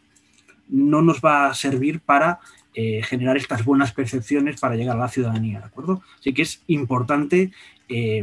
[0.69, 2.41] no nos va a servir para
[2.75, 6.03] eh, generar estas buenas percepciones para llegar a la ciudadanía, ¿de acuerdo?
[6.19, 7.51] Así que es importante
[7.89, 8.23] eh,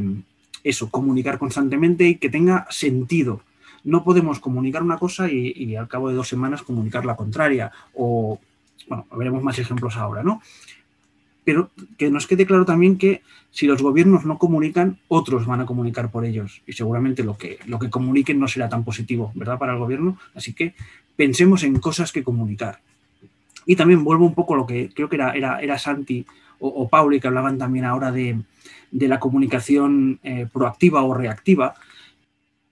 [0.63, 3.41] eso, comunicar constantemente y que tenga sentido.
[3.83, 7.71] No podemos comunicar una cosa y, y, al cabo de dos semanas comunicar la contraria
[7.95, 8.39] o
[8.87, 10.41] bueno, veremos más ejemplos ahora, ¿no?
[11.43, 13.21] Pero que nos quede claro también que
[13.51, 16.61] si los gobiernos no comunican, otros van a comunicar por ellos.
[16.67, 19.57] Y seguramente lo que, lo que comuniquen no será tan positivo, ¿verdad?
[19.57, 20.17] Para el gobierno.
[20.35, 20.75] Así que
[21.15, 22.81] pensemos en cosas que comunicar.
[23.65, 26.25] Y también vuelvo un poco a lo que creo que era, era, era Santi
[26.59, 28.41] o, Pauli, que hablaban también ahora de,
[28.91, 31.75] la comunicación eh, proactiva o reactiva.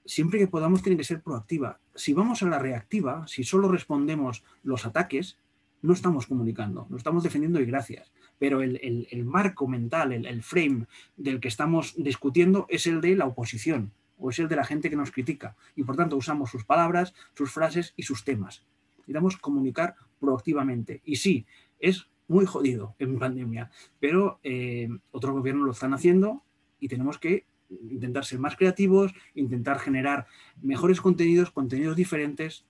[0.06, 1.80] Siempre que podamos tiene que ser proactiva.
[1.94, 5.38] Si vamos a la reactiva, si solo respondemos los ataques,
[5.86, 8.12] no estamos comunicando, no estamos defendiendo y gracias.
[8.38, 13.92] Pero el, marco mental, el, frame del que estamos discutiendo es el de la oposición
[14.18, 15.56] o es el de la gente que nos critica.
[15.76, 18.66] Y por tanto usamos sus palabras, sus frases y sus temas.
[18.98, 21.02] Necesitamos comunicar proactivamente.
[21.06, 21.46] Y sí,
[21.80, 23.70] es muy jodido en pandemia,
[24.00, 26.44] pero eh, otros gobiernos lo están haciendo
[26.80, 30.28] y tenemos que intentar ser más creativos, intentar generar
[30.62, 32.66] mejores contenidos, contenidos diferentes,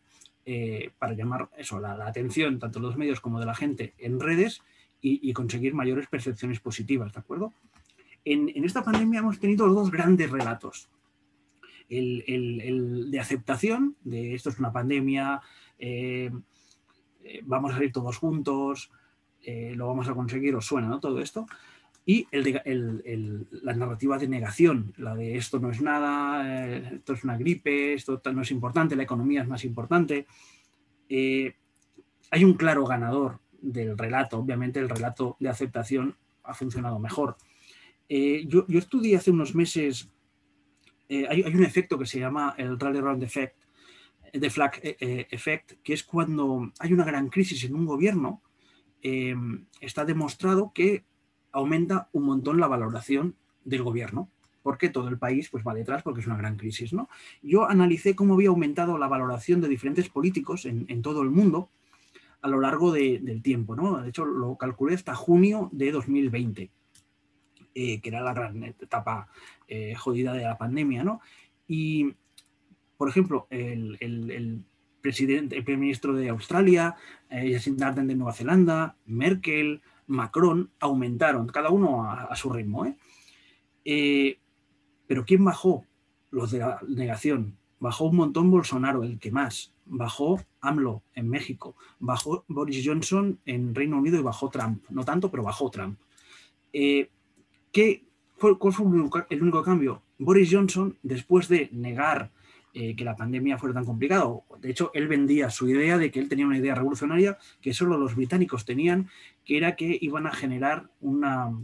[0.45, 4.19] eh, para llamar eso, la, atención tanto de los medios como de la gente en
[4.19, 4.61] redes
[5.01, 7.53] y, conseguir mayores percepciones positivas, ¿de acuerdo?
[8.23, 10.89] En, esta pandemia hemos tenido dos grandes relatos.
[11.87, 15.41] El, de aceptación, de esto es una pandemia,
[15.77, 16.31] eh,
[17.23, 18.91] eh, vamos a salir todos juntos,
[19.45, 20.99] lo vamos a conseguir, os suena, ¿no?
[20.99, 21.45] Todo esto
[22.05, 27.23] y el la narrativa de negación, la de esto no es nada, eh, esto es
[27.23, 30.27] una gripe, esto no es importante, la economía es más importante.
[31.09, 31.55] Eh,
[32.29, 37.37] hay un claro ganador del relato, obviamente el relato de aceptación ha funcionado mejor.
[38.07, 40.11] Eh, yo, yo, estudié hace unos meses,
[41.09, 43.57] hay, hay, un efecto que se llama el Rally Round Effect,
[44.31, 48.43] de Flag Effect, que es cuando hay una gran crisis en un gobierno,
[49.79, 51.05] está demostrado que
[51.55, 54.29] aumenta un montón la valoración del gobierno,
[54.61, 56.91] porque todo el país pues, va detrás porque es una gran crisis.
[56.91, 57.07] ¿no?
[57.41, 61.69] Yo analicé cómo había aumentado la valoración de diferentes políticos en, todo el mundo
[62.41, 63.75] a lo largo del tiempo.
[63.75, 64.01] ¿no?
[64.01, 66.69] De hecho, lo calculé hasta junio de 2020,
[67.73, 69.29] eh, que era la gran etapa
[69.67, 71.05] eh, jodida de la pandemia.
[71.05, 71.21] ¿no?
[71.67, 72.13] Y,
[72.97, 74.65] por ejemplo, el,
[74.99, 76.95] presidente, el primer ministro de Australia,
[77.29, 82.85] eh, Jacinda de Nueva Zelanda, Merkel, Macron aumentaron, cada uno a, su ritmo.
[82.85, 82.97] ¿eh?
[83.85, 84.39] ¿eh?
[85.07, 85.85] pero ¿quién bajó?
[86.31, 87.57] Los de la negación.
[87.79, 89.73] Bajó un montón Bolsonaro, el que más.
[89.85, 91.75] Bajó AMLO en México.
[91.99, 94.83] Bajó Boris Johnson en Reino Unido y bajó Trump.
[94.89, 95.99] No tanto, pero bajó Trump.
[96.73, 97.09] Eh,
[97.71, 98.03] ¿qué,
[98.39, 98.85] ¿Cuál fue
[99.29, 100.01] el único cambio?
[100.17, 102.31] Boris Johnson, después de negar
[102.77, 104.43] eh, que la pandemia fuera tan complicado.
[104.59, 107.97] De hecho, él vendía su idea de que él tenía una idea revolucionaria que solo
[107.97, 109.07] los británicos tenían,
[109.45, 111.57] que era que iban a generar una,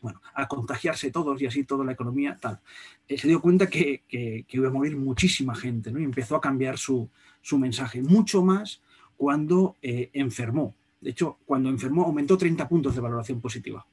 [0.00, 2.58] bueno, a contagiarse todos y así toda la economía, tal.
[3.06, 4.02] Eh, se dio cuenta que,
[4.48, 6.00] iba a morir muchísima gente, ¿no?
[6.00, 7.08] Y empezó a cambiar su,
[7.52, 8.82] mensaje, mucho más
[9.16, 10.74] cuando eh, enfermó.
[11.00, 13.86] De hecho, cuando enfermó aumentó 30 puntos de valoración positiva,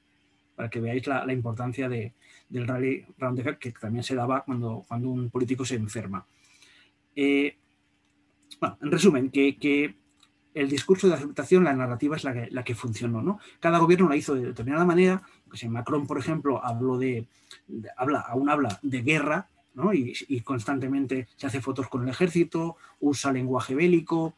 [0.55, 2.13] para que veáis la, importancia de,
[2.49, 6.25] del rally round effect que también se daba cuando, cuando un político se enferma.
[7.21, 7.57] Eh,
[8.61, 9.97] bueno, en resumen, que,
[10.53, 13.21] el discurso de aceptación, la narrativa es la que, la que funcionó.
[13.21, 13.39] ¿no?
[13.59, 15.21] Cada gobierno la hizo de determinada manera.
[15.49, 17.27] Pues Macron, por ejemplo, habló de,
[17.97, 19.93] habla, aún habla de guerra ¿no?
[19.93, 24.33] y, constantemente se hace fotos con el ejército, usa lenguaje bélico,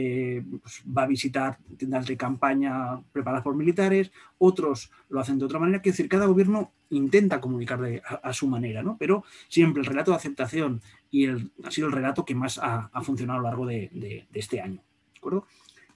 [0.00, 5.44] eh, pues va a visitar tiendas de campaña preparadas por militares, otros lo hacen de
[5.44, 5.82] otra manera.
[5.82, 7.80] Quiero decir, cada gobierno intenta comunicar
[8.22, 8.96] a, su manera, ¿no?
[8.96, 10.80] pero siempre el relato de aceptación
[11.10, 14.60] y el, ha sido el relato que más ha, funcionado a lo largo de, este
[14.60, 14.76] año.
[15.14, 15.46] ¿de acuerdo?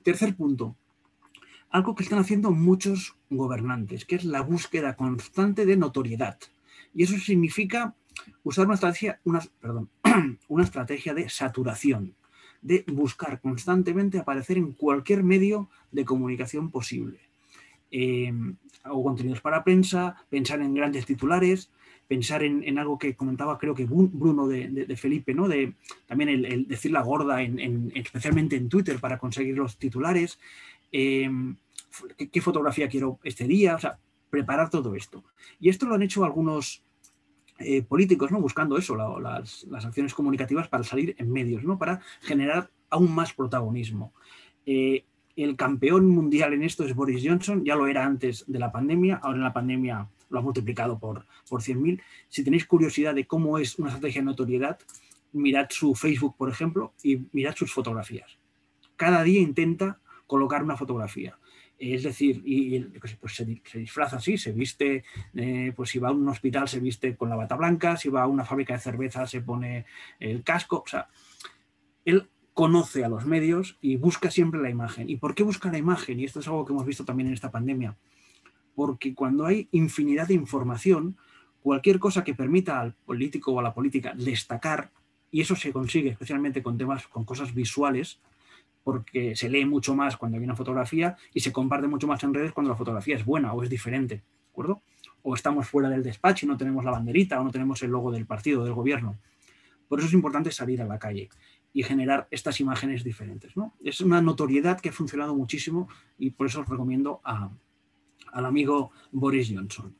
[0.02, 0.74] Tercer punto,
[1.70, 6.38] algo que están haciendo muchos gobernantes, que es la búsqueda constante de notoriedad.
[6.92, 7.94] Y eso significa
[8.42, 9.20] usar una estrategia,
[9.60, 9.90] perdón,
[10.48, 12.16] una estrategia de saturación,
[12.62, 17.18] de buscar constantemente aparecer en cualquier medio de comunicación posible.
[17.90, 18.32] Eh,
[18.84, 21.70] hago contenidos para prensa, pensar en grandes titulares,
[22.08, 25.48] pensar en, algo que comentaba creo que Bruno de, Felipe, ¿no?
[25.48, 25.74] De,
[26.06, 30.38] también el, decir la gorda, en, especialmente en Twitter para conseguir los titulares,
[30.90, 31.56] em,
[32.30, 33.98] ¿qué, fotografía quiero este día, o sea,
[34.30, 35.24] preparar todo esto.
[35.60, 36.82] Y esto lo han hecho algunos
[37.58, 38.40] eh, políticos, ¿no?
[38.40, 41.78] Buscando eso, las, acciones comunicativas para salir en medios, ¿no?
[41.78, 44.12] Para generar aún más protagonismo.
[44.66, 45.04] Eh,
[45.36, 49.16] el campeón mundial en esto es Boris Johnson, ya lo era antes de la pandemia,
[49.22, 52.02] ahora en la pandemia lo ha multiplicado por, por 100.000.
[52.28, 54.78] Si tenéis curiosidad de cómo es una estrategia de notoriedad,
[55.32, 58.38] mirad su Facebook, por ejemplo, y mirad sus fotografías.
[58.96, 61.38] Cada día intenta colocar una fotografía.
[61.84, 65.02] Es decir, y, pues se, disfraza así, se viste,
[65.34, 68.22] eh, pues si va a un hospital se viste con la bata blanca, si va
[68.22, 69.84] a una fábrica de cerveza se pone
[70.20, 70.84] el casco.
[70.86, 71.08] O sea,
[72.04, 75.10] él conoce a los medios y busca siempre la imagen.
[75.10, 76.20] ¿Y por qué busca la imagen?
[76.20, 77.96] Y esto es algo que hemos visto también en esta pandemia.
[78.76, 81.16] Porque cuando hay infinidad de información,
[81.62, 84.92] cualquier cosa que permita al político o a la política destacar,
[85.32, 88.20] y eso se consigue especialmente con temas, con cosas visuales,
[88.84, 92.34] porque se lee mucho más cuando hay una fotografía y se comparte mucho más en
[92.34, 94.82] redes cuando la fotografía es buena o es diferente, ¿de acuerdo?
[95.22, 98.10] O estamos fuera del despacho y no tenemos la banderita o no tenemos el logo
[98.10, 99.18] del partido, del gobierno.
[99.88, 101.28] Por eso es importante salir a la calle
[101.72, 103.52] y generar estas imágenes diferentes.
[103.82, 109.52] Es una notoriedad que ha funcionado muchísimo y por eso os recomiendo al amigo Boris
[109.54, 109.94] Johnson.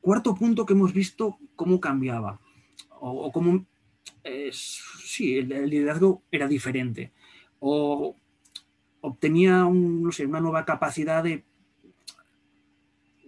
[0.00, 2.40] Cuarto punto que hemos visto cómo cambiaba
[3.00, 3.66] o, cómo
[4.52, 7.12] sí, el, liderazgo era diferente
[7.60, 8.16] o
[9.00, 11.44] obtenía una nueva capacidad de...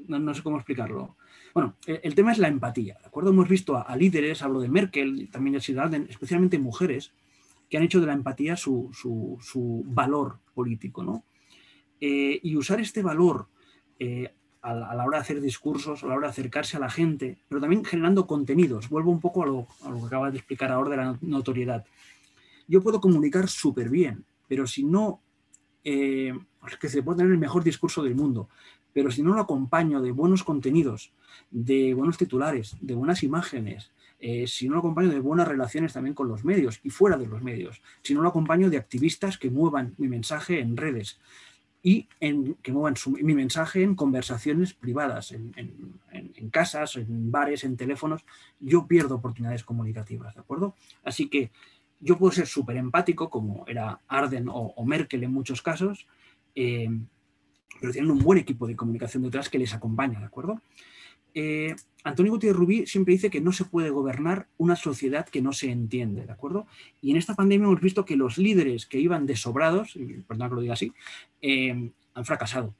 [0.09, 1.17] No, sé cómo explicarlo.
[1.55, 3.31] Bueno, el, tema es la empatía, ¿de acuerdo?
[3.31, 7.13] Hemos visto a, líderes, hablo de Merkel, también de Ciudad, especialmente mujeres,
[7.71, 8.91] que han hecho de la empatía su,
[9.87, 11.03] valor político.
[11.05, 11.25] ¿no?
[12.01, 13.49] Eh, y usar este valor
[13.99, 17.39] eh, a, la, hora de hacer discursos, a la hora de acercarse a la gente,
[17.49, 18.89] pero también generando contenidos.
[18.89, 19.67] Vuelvo un poco a lo,
[20.01, 21.85] que acaba de explicar ahora de la notoriedad.
[22.69, 25.21] Yo puedo comunicar súper bien, pero si no,
[25.85, 26.33] eh,
[26.81, 28.49] que se puede tener el mejor discurso del mundo,
[28.93, 31.13] pero si no lo acompaño de buenos contenidos,
[31.51, 33.91] de buenos titulares, de buenas imágenes,
[34.25, 37.27] eh, si no lo acompaño de buenas relaciones también con los medios y fuera de
[37.27, 41.19] los medios, si no lo acompaño de activistas que muevan mi mensaje en redes
[41.83, 45.53] y en, que muevan mi mensaje en conversaciones privadas, en,
[46.53, 48.25] casas, en bares, en teléfonos,
[48.61, 50.77] yo pierdo oportunidades comunicativas, ¿de acuerdo?
[51.03, 51.51] Así que
[52.03, 56.07] yo puedo ser súper empático, como era Arden o, Merkel en muchos casos,
[56.55, 56.91] eh,
[57.81, 60.61] pero tienen un buen equipo de comunicación detrás que les acompaña, ¿de acuerdo?
[61.35, 65.53] Eh, Antonio Gutiérrez Rubí siempre dice que no se puede gobernar una sociedad que no
[65.53, 66.67] se entiende, ¿de acuerdo?
[67.01, 70.61] Y en esta pandemia hemos visto que los líderes que iban desobrados, perdón que lo
[70.61, 70.93] diga así,
[71.41, 72.75] eh, han fracasado.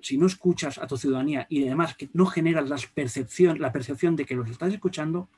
[0.00, 4.14] Si no escuchas a tu ciudadanía y además que no generas la percepción, la percepción
[4.14, 5.28] de que los estás escuchando,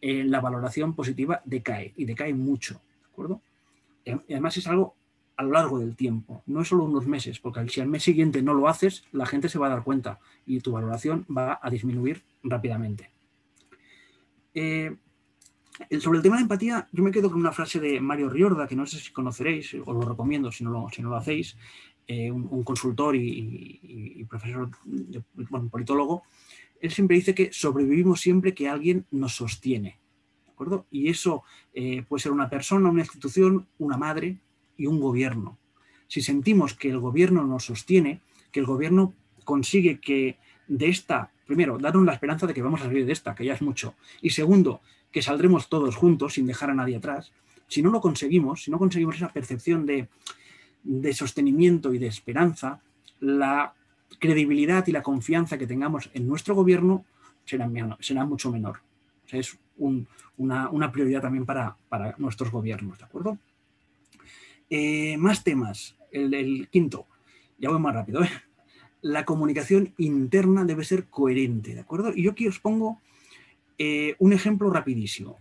[0.00, 3.40] eh, la valoración positiva decae y decae mucho, ¿de acuerdo?
[4.04, 4.94] Y además es algo
[5.36, 8.42] a lo largo del tiempo, no es solo unos meses, porque si al mes siguiente
[8.42, 11.70] no lo haces, la gente se va a dar cuenta y tu valoración va a
[11.70, 13.10] disminuir rápidamente.
[14.52, 14.94] Eh,
[15.98, 18.76] sobre el tema de empatía, yo me quedo con una frase de Mario Riorda, que
[18.76, 21.56] no sé si conoceréis, os lo recomiendo si no lo, si no lo hacéis,
[22.06, 24.68] eh, un, consultor y, profesor,
[25.48, 26.24] bueno, politólogo.
[26.80, 29.98] Él siempre dice que sobrevivimos siempre que alguien nos sostiene.
[30.44, 30.86] ¿de acuerdo?
[30.90, 34.38] Y eso eh, puede ser una persona, una institución, una madre,
[34.80, 35.58] y un gobierno.
[36.08, 39.12] Si sentimos que el gobierno nos sostiene, que el gobierno
[39.44, 43.34] consigue que de esta, primero, darnos la esperanza de que vamos a salir de esta,
[43.34, 43.94] que ya es mucho.
[44.22, 44.80] Y segundo,
[45.12, 47.30] que saldremos todos juntos sin dejar a nadie atrás.
[47.68, 50.08] Si no lo conseguimos, si no conseguimos esa percepción de,
[50.82, 52.80] de sostenimiento y de esperanza,
[53.20, 53.74] la
[54.18, 57.04] credibilidad y la confianza que tengamos en nuestro gobierno
[57.44, 58.80] será, mucho menor.
[59.30, 59.58] es
[60.36, 61.76] una, prioridad también para,
[62.18, 63.38] nuestros gobiernos, ¿de acuerdo?
[64.68, 65.96] Eh, más temas.
[66.12, 67.06] El, quinto,
[67.58, 68.22] ya voy más rápido.
[68.22, 68.30] ¿eh?
[69.02, 72.12] La comunicación interna debe ser coherente, ¿de acuerdo?
[72.14, 73.00] Y yo aquí os pongo
[73.78, 75.38] eh, un ejemplo rapidísimo.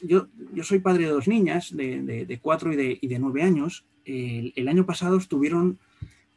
[0.00, 3.84] Yo, yo, soy padre de dos niñas, de, cuatro y de nueve años.
[4.04, 5.78] el año pasado estuvieron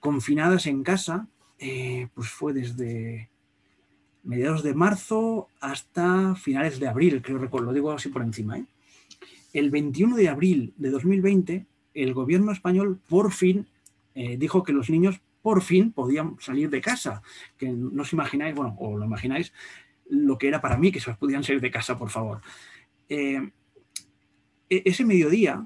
[0.02, 1.28] confinadas en casa,
[1.60, 3.30] eh, pues fue desde
[4.24, 8.58] mediados de marzo hasta finales de abril, creo recuerdo, lo digo así por encima.
[8.58, 8.66] ¿eh?
[9.54, 13.68] El 21 de abril de 2020, el gobierno español por fin
[14.16, 17.22] eh, dijo que los niños por fin podían salir de casa,
[17.58, 19.54] que no os imagináis, bueno, o lo imagináis,
[20.10, 22.42] lo que era para mí que se podían salir de casa, por favor.
[23.08, 23.52] E-,
[24.68, 25.66] ese mediodía,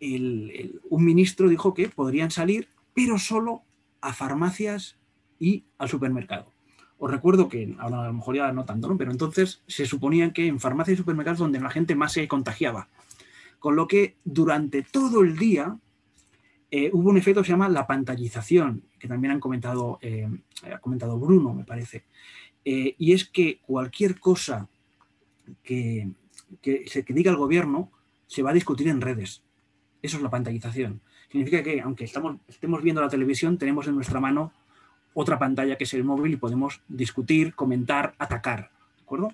[0.00, 3.62] un ministro dijo que podrían salir, pero solo
[4.00, 4.98] a farmacias
[5.38, 6.52] y al supermercado.
[6.98, 8.98] Os recuerdo que, ahora a lo mejor ya no tanto, ¿no?
[8.98, 12.88] pero entonces se suponía que en farmacias y supermercados donde la gente más se contagiaba.
[13.58, 15.78] Con lo que durante todo el día
[16.70, 20.28] eh, hubo un efecto que se llama la pantallización, que también han comentado, eh,
[20.70, 22.04] ha comentado Bruno, me parece.
[22.64, 24.68] Eh, y es que cualquier cosa
[25.62, 26.10] que,
[26.60, 27.90] que, que diga el gobierno
[28.26, 29.42] se va a discutir en redes.
[30.02, 31.00] Eso es la pantallización.
[31.30, 34.52] Significa que, aunque estamos, estemos viendo la televisión, tenemos en nuestra mano
[35.14, 38.70] otra pantalla que es el móvil y podemos discutir, comentar, atacar.
[38.96, 39.32] ¿De acuerdo?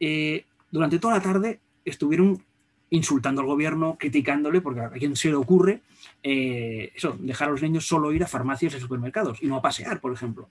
[0.00, 2.42] Eh, durante toda la tarde estuvieron
[2.90, 5.82] insultando al gobierno, criticándole, porque a quien se le ocurre
[6.22, 9.62] eh, eso, dejar a los niños solo ir a farmacias y supermercados y no a
[9.62, 10.48] pasear, por ejemplo.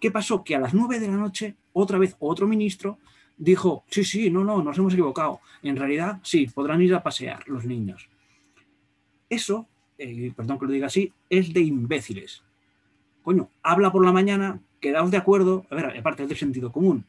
[0.00, 0.44] ¿Qué pasó?
[0.44, 2.98] Que a las nueve de la noche, otra vez otro ministro
[3.36, 5.40] dijo, sí, sí, no, no, nos hemos equivocado.
[5.62, 8.08] En realidad, sí, podrán ir a pasear los niños.
[9.28, 9.66] Eso,
[9.98, 12.42] eh, perdón que lo diga así, es de imbéciles.
[13.22, 17.04] Coño, habla por la mañana, quedaos de acuerdo, a ver, aparte es de sentido común.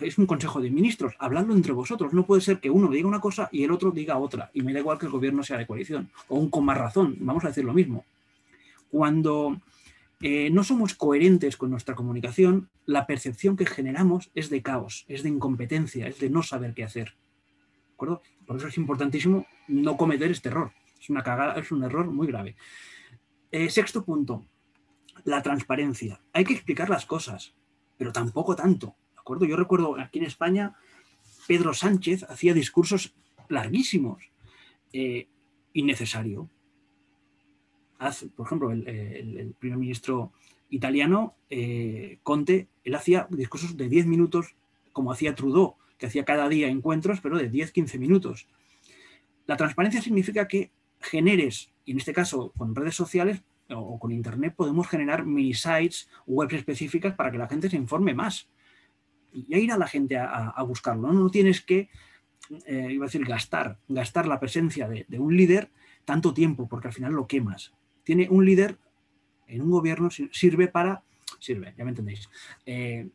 [0.00, 2.12] es un consejo de ministros, habladlo entre vosotros.
[2.12, 4.50] No puede ser que uno diga una cosa y el otro diga otra.
[4.54, 6.10] Y me da igual que el gobierno sea de coalición.
[6.28, 8.04] O un con más razón, vamos a decir lo mismo.
[8.90, 9.60] Cuando
[10.20, 15.22] eh, no somos coherentes con nuestra comunicación, la percepción que generamos es de caos, es
[15.22, 17.08] de incompetencia, es de no saber qué hacer.
[17.08, 18.22] ¿De acuerdo?
[18.46, 20.72] Por eso es importantísimo no cometer este error.
[21.00, 22.56] Es una cagada, es un error muy grave.
[23.50, 24.46] Eh, sexto punto,
[25.24, 26.20] la transparencia.
[26.32, 27.54] Hay que explicar las cosas,
[27.96, 28.96] pero tampoco tanto.
[29.14, 29.44] ¿De acuerdo?
[29.46, 30.74] Yo recuerdo aquí en España,
[31.46, 33.14] Pedro Sánchez hacía discursos
[33.48, 34.30] larguísimos.
[34.92, 35.28] Eh,
[35.76, 36.48] innecesario.
[38.34, 40.32] por ejemplo, el, primer ministro
[40.70, 44.54] italiano, eh, Conte, él hacía discursos de 10 minutos,
[44.92, 48.48] como hacía Trudeau, que hacía cada día encuentros, pero de 10-15 minutos.
[49.46, 50.70] La transparencia significa que
[51.00, 56.08] generes, y en este caso con redes sociales o con Internet, podemos generar mini sites,
[56.26, 58.48] webs específicas para que la gente se informe más.
[59.32, 61.12] Y ir a la gente a, buscarlo.
[61.12, 61.30] ¿no?
[61.30, 61.90] tienes que,
[62.66, 65.70] eh, iba a decir, gastar, gastar la presencia de, un líder
[66.04, 67.74] tanto tiempo, porque al final lo quemas.
[68.04, 68.78] Tiene un líder
[69.48, 71.02] en un gobierno, sirve para,
[71.38, 72.28] sirve, ya me entendéis,
[72.64, 73.08] eh,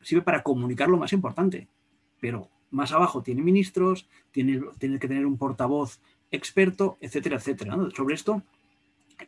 [0.00, 1.68] sirve para comunicar lo más importante,
[2.20, 6.00] pero más abajo tiene ministros, tiene, tiene que tener un portavoz
[6.30, 7.76] experto, etcétera, etcétera.
[7.94, 8.42] Sobre esto,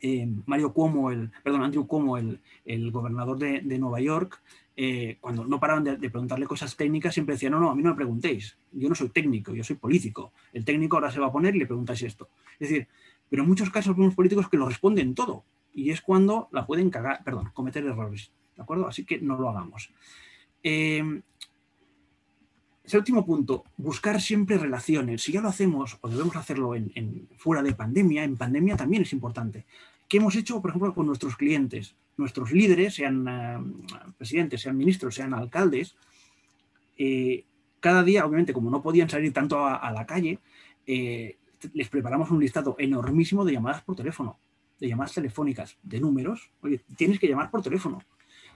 [0.01, 2.41] eh, Mario Cuomo, el, perdón, Andrew Cuomo, el,
[2.91, 4.41] gobernador de, Nueva York,
[4.77, 7.91] eh, cuando no paraban de, preguntarle cosas técnicas, siempre decía, no, no, a mí no
[7.91, 10.33] me preguntéis, yo no soy técnico, yo soy político.
[10.53, 12.29] El técnico ahora se va a poner y le preguntáis esto.
[12.59, 12.89] Es decir,
[13.29, 16.91] pero en muchos casos vemos políticos que lo responden todo, y es cuando la pueden
[16.91, 18.87] cagar, perdón, cometer errores, ¿de acuerdo?
[18.87, 19.91] Así que no lo hagamos.
[20.63, 21.23] Eh,
[22.87, 25.20] Séptimo punto, buscar siempre relaciones.
[25.20, 29.12] Si ya lo hacemos o debemos hacerlo en, fuera de pandemia, en pandemia también es
[29.12, 29.66] importante.
[30.09, 31.97] ¿Qué hemos hecho, por ejemplo, con nuestros clientes?
[32.16, 35.97] Nuestros líderes, sean eh, presidentes, sean ministros, sean alcaldes,
[36.97, 37.45] eh,
[37.80, 40.39] cada día, obviamente, como no podían salir tanto a, la calle,
[40.87, 41.39] eh,
[41.72, 44.39] les preparamos un listado enormísimo de llamadas por teléfono,
[44.78, 46.51] de llamadas telefónicas, de números.
[46.61, 48.01] Oye, tienes que llamar por teléfono.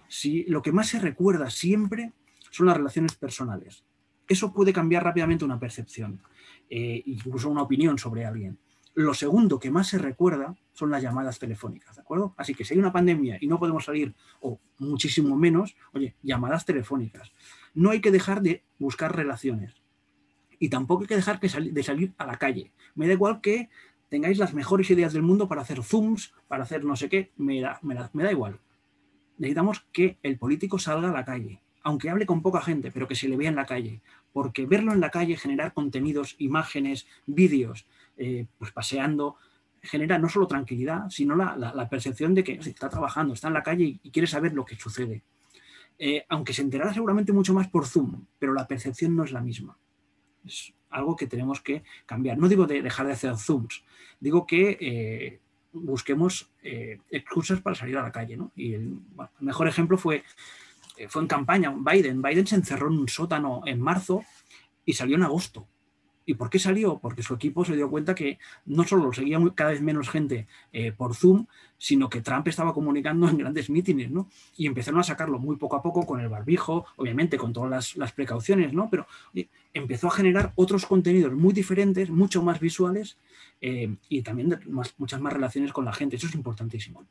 [0.07, 2.13] Si lo que más se recuerda siempre
[2.51, 3.85] son las relaciones personales
[4.31, 6.23] eso puede cambiar rápidamente una percepción,
[6.71, 8.59] eh, incluso una opinión sobre alguien.
[8.95, 12.35] Lo segundo que más se recuerda son las llamadas telefónicas, ¿de acuerdo?
[12.37, 16.65] Así que si hay una pandemia y no podemos salir, o muchísimo menos, oye, llamadas
[16.65, 17.33] telefónicas.
[17.75, 19.75] No hay que dejar de buscar relaciones.
[20.59, 22.73] Y tampoco hay que dejar de salir a la calle.
[22.95, 23.69] Me da igual que
[24.11, 27.61] tengáis las mejores ideas del mundo para hacer zooms, para hacer no sé qué, me
[27.61, 28.61] da, me da, igual.
[29.39, 33.15] necesitamos que el político salga a la calle, aunque hable con poca gente, pero que
[33.15, 34.01] se le vea en la calle,
[34.33, 39.37] porque verlo en la calle, generar contenidos, imágenes, vídeos, eh, pues paseando,
[39.83, 43.99] genera no solo tranquilidad, sino la, percepción de que está trabajando, está en la calle
[44.03, 45.23] y, quiere saber lo que sucede.
[45.99, 49.41] Eh, aunque se enterará seguramente mucho más por Zoom, pero la percepción no es la
[49.41, 49.77] misma.
[50.45, 52.39] Es algo que tenemos que cambiar.
[52.39, 53.85] No digo de dejar de hacer Zooms,
[54.19, 55.41] digo que eh,
[55.73, 58.39] busquemos excusas para salir a la calle.
[58.55, 60.25] Y el, el mejor ejemplo fue
[61.01, 62.21] eh, fue en campaña, Biden.
[62.21, 64.23] Biden se encerró en un sótano en marzo
[64.85, 65.67] y salió en agosto.
[66.27, 66.99] ¿Y por qué salió?
[66.99, 70.93] Porque su equipo se dio cuenta que no solo seguía cada vez menos gente eh,
[70.93, 71.47] por Zoom,
[71.79, 74.29] sino que Trump estaba comunicando en grandes mítines, ¿no?
[74.59, 78.13] Y empezaron a sacarlo muy poco a poco con el barbijo, obviamente con todas las,
[78.13, 78.91] precauciones, ¿no?
[78.91, 79.07] Pero
[79.73, 83.17] empezó a generar otros contenidos muy diferentes, mucho más visuales
[83.63, 84.61] eh, y también
[84.99, 86.17] muchas más relaciones con la gente.
[86.17, 87.07] Eso es importantísimo.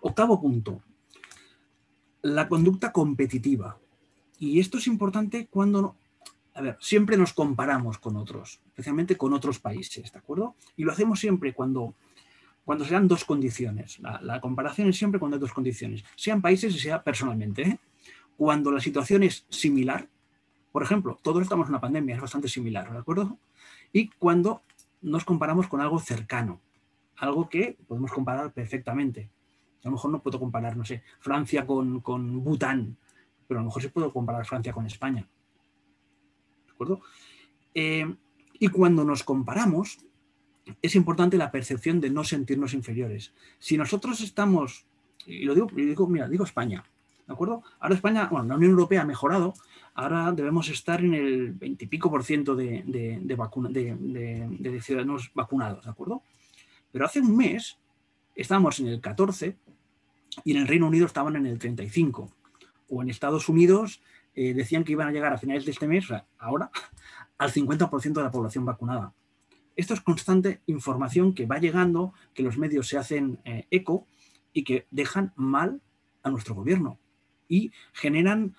[0.00, 0.82] Octavo punto,
[2.22, 3.78] la conducta competitiva.
[4.38, 5.96] Y esto es importante cuando,
[6.54, 10.54] a ver, siempre nos comparamos con otros, especialmente con otros países, ¿de acuerdo?
[10.76, 11.94] Y lo hacemos siempre cuando,
[12.64, 13.98] cuando se dan dos condiciones.
[14.00, 17.62] La, comparación es siempre cuando hay dos condiciones, sean países y sea personalmente.
[17.62, 17.78] ¿eh?
[18.36, 20.08] Cuando la situación es similar,
[20.70, 23.38] por ejemplo, todos estamos en una pandemia, es bastante similar, ¿de acuerdo?
[23.92, 24.62] Y cuando
[25.02, 26.60] nos comparamos con algo cercano,
[27.16, 29.28] algo que podemos comparar perfectamente.
[29.82, 32.96] A lo mejor no puedo comparar, no sé, Francia con, con Bután,
[33.48, 35.28] pero a lo mejor sí puedo comparar Francia con España.
[36.66, 37.00] ¿De acuerdo?
[37.74, 38.14] Eh,
[38.58, 39.98] y cuando nos comparamos,
[40.80, 43.32] es importante la percepción de no sentirnos inferiores.
[43.58, 44.86] Si nosotros estamos,
[45.26, 46.84] y lo digo, digo mira, digo España,
[47.26, 47.64] ¿de acuerdo?
[47.80, 49.54] Ahora España, bueno, la Unión Europea ha mejorado,
[49.94, 53.18] ahora debemos estar en el 20 y pico por ciento de, de,
[54.58, 56.22] de ciudadanos vacunados, ¿de acuerdo?
[56.92, 57.78] Pero hace un mes
[58.34, 59.56] estábamos en el 14
[60.44, 62.30] y en el Reino Unido estaban en el 35.
[62.88, 64.02] O en Estados Unidos
[64.34, 66.06] eh, decían que iban a llegar a finales de este mes,
[66.38, 66.70] ahora,
[67.38, 69.14] al 50% de la población vacunada.
[69.76, 74.06] Esto es constante información que va llegando, que los medios se hacen eh, eco
[74.52, 75.80] y que dejan mal
[76.22, 76.98] a nuestro gobierno
[77.48, 78.54] y generan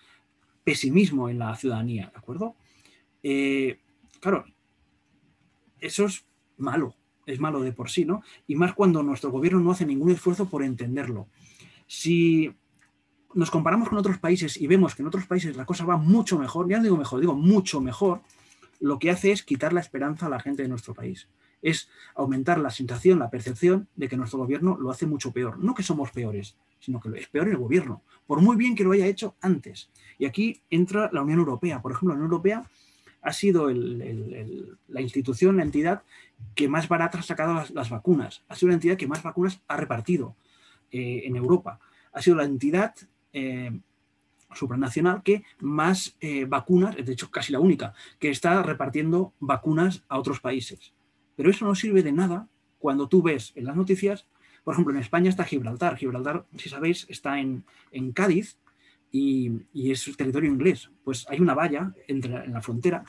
[0.63, 2.55] pesimismo en la ciudadanía, ¿de acuerdo?
[3.21, 3.79] Eh,
[4.19, 4.45] claro,
[5.79, 6.25] eso es
[6.57, 6.95] malo,
[7.25, 8.21] es malo de por sí, ¿no?
[8.47, 11.27] Y más cuando nuestro gobierno no hace ningún esfuerzo por entenderlo.
[11.87, 12.53] Si
[13.33, 16.37] nos comparamos con otros países y vemos que en otros países la cosa va mucho
[16.37, 18.21] mejor, ya no digo mejor, digo mucho mejor,
[18.79, 21.29] lo que hace es quitar la esperanza a la gente de nuestro país.
[21.61, 25.57] Es aumentar la sensación, la percepción de que nuestro gobierno lo hace mucho peor.
[25.59, 28.91] No que somos peores, sino que es peor el gobierno, por muy bien que lo
[28.91, 29.89] haya hecho antes.
[30.19, 31.81] Y aquí entra la Unión Europea.
[31.81, 32.69] Por ejemplo, la Unión Europea
[33.23, 36.03] ha sido la institución, la entidad
[36.55, 38.43] que más barata ha sacado las vacunas.
[38.49, 40.35] Ha sido la entidad que más vacunas ha repartido.
[40.93, 41.79] Eh, en Europa.
[42.11, 42.93] Ha sido la entidad
[43.33, 43.71] eh,
[44.53, 50.19] supranacional que más eh, vacunas, de hecho casi la única, que está repartiendo vacunas a
[50.19, 50.93] otros países.
[51.35, 52.47] Pero eso no sirve de nada
[52.77, 54.27] cuando tú ves en las noticias,
[54.63, 55.97] por ejemplo, en España está Gibraltar.
[55.97, 57.63] Gibraltar, si sabéis, está en,
[58.13, 58.59] Cádiz
[59.13, 60.89] y, es territorio inglés.
[61.03, 63.05] Pues hay una valla en la frontera.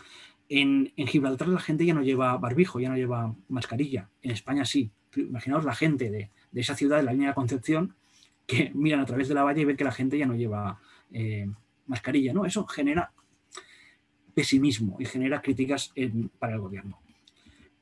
[0.48, 4.10] En, Gibraltar la gente ya no lleva barbijo, ya no lleva mascarilla.
[4.22, 4.92] En España sí.
[5.16, 7.94] Imaginaos la gente de, de esa ciudad, de la línea de Concepción,
[8.46, 10.78] que miran a través de la valla y ven que la gente ya no lleva
[11.10, 11.48] eh,
[11.86, 12.34] mascarilla.
[12.34, 12.44] ¿no?
[12.44, 13.12] Eso genera
[14.34, 15.94] pesimismo y genera críticas
[16.38, 16.98] para el gobierno.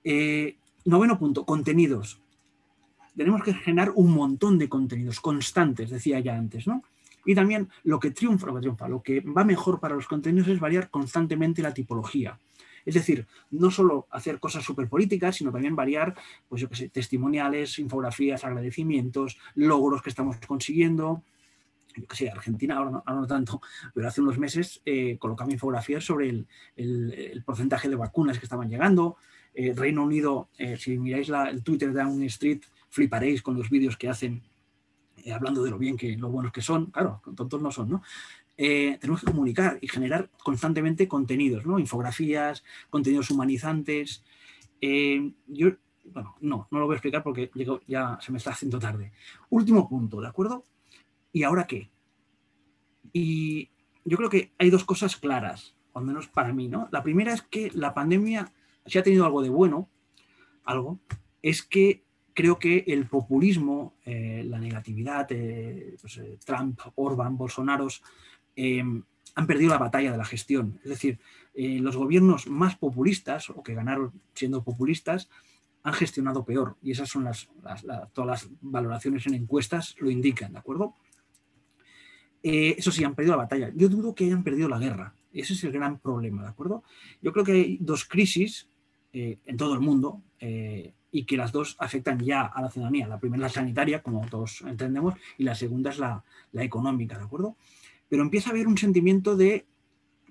[0.05, 2.21] Eh, noveno punto, contenidos.
[3.17, 6.83] Tenemos que generar un montón de contenidos constantes, decía ya antes, ¿no?
[7.25, 10.49] Y también lo que triunfa, lo que triunfa, lo que va mejor para los contenidos
[10.49, 12.39] es variar constantemente la tipología.
[12.85, 16.15] Es decir, no solo hacer cosas súper políticas, sino también variar,
[16.49, 21.23] pues yo qué sé, testimoniales, infografías, agradecimientos, logros que estamos consiguiendo.
[21.95, 23.61] Yo qué sé, Argentina ahora no, tanto,
[23.95, 26.45] pero hace unos meses eh, colocaba infografías sobre
[26.77, 29.17] el, porcentaje de vacunas que estaban llegando.
[29.55, 33.97] Eh, Reino Unido, eh, si miráis el Twitter de Downing Street, fliparéis con los vídeos
[33.97, 34.43] que hacen
[35.33, 36.87] hablando de lo bien que, lo buenos que son.
[36.87, 38.03] Claro, tontos no son, ¿no?
[38.57, 41.79] Eh, tenemos que comunicar y generar constantemente contenidos, ¿no?
[41.79, 44.23] Infografías, contenidos humanizantes.
[44.81, 45.71] Eh, yo,
[46.05, 47.51] bueno, no, no lo voy a explicar porque
[47.87, 49.13] ya se me está haciendo tarde.
[49.51, 50.67] Último punto, ¿de acuerdo?
[51.33, 51.91] ¿Y ahora qué?
[53.13, 53.71] Y
[54.05, 56.89] yo creo que hay dos cosas claras, al menos para mí, ¿no?
[56.93, 58.53] La primera es que la pandemia,
[58.87, 59.89] si ha tenido algo de bueno,
[60.65, 60.99] algo,
[61.43, 62.05] es que
[62.35, 67.89] creo que el populismo, eh, la negatividad, pues, Trump, Orban, Bolsonaro,
[69.35, 70.79] han perdido la batalla de la gestión.
[70.83, 71.19] Es decir,
[71.55, 75.29] eh, los gobiernos más populistas o que ganaron siendo populistas
[75.83, 77.49] han gestionado peor y esas son las,
[78.13, 80.95] todas las valoraciones en encuestas lo indican, ¿de acuerdo?
[82.43, 83.73] Eh, eso sí, han perdido la batalla.
[83.75, 85.15] Yo dudo que hayan perdido la guerra.
[85.33, 86.85] Ese es el gran problema, ¿de acuerdo?
[87.21, 88.69] Yo creo que hay dos crisis
[89.13, 93.07] eh, en todo el mundo eh, y que las dos afectan ya a la ciudadanía.
[93.07, 97.19] La primera es la sanitaria, como todos entendemos, y la segunda es la, la económica,
[97.19, 97.57] ¿de acuerdo?
[98.09, 99.67] Pero empieza a haber un sentimiento de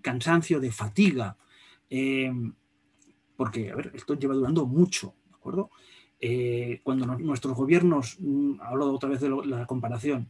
[0.02, 1.38] cansancio, de fatiga,
[3.38, 5.70] porque, a ver, esto lleva durando mucho, ¿de acuerdo?
[6.84, 10.30] cuando nuestros gobiernos, mm, hablo otra vez de la comparación,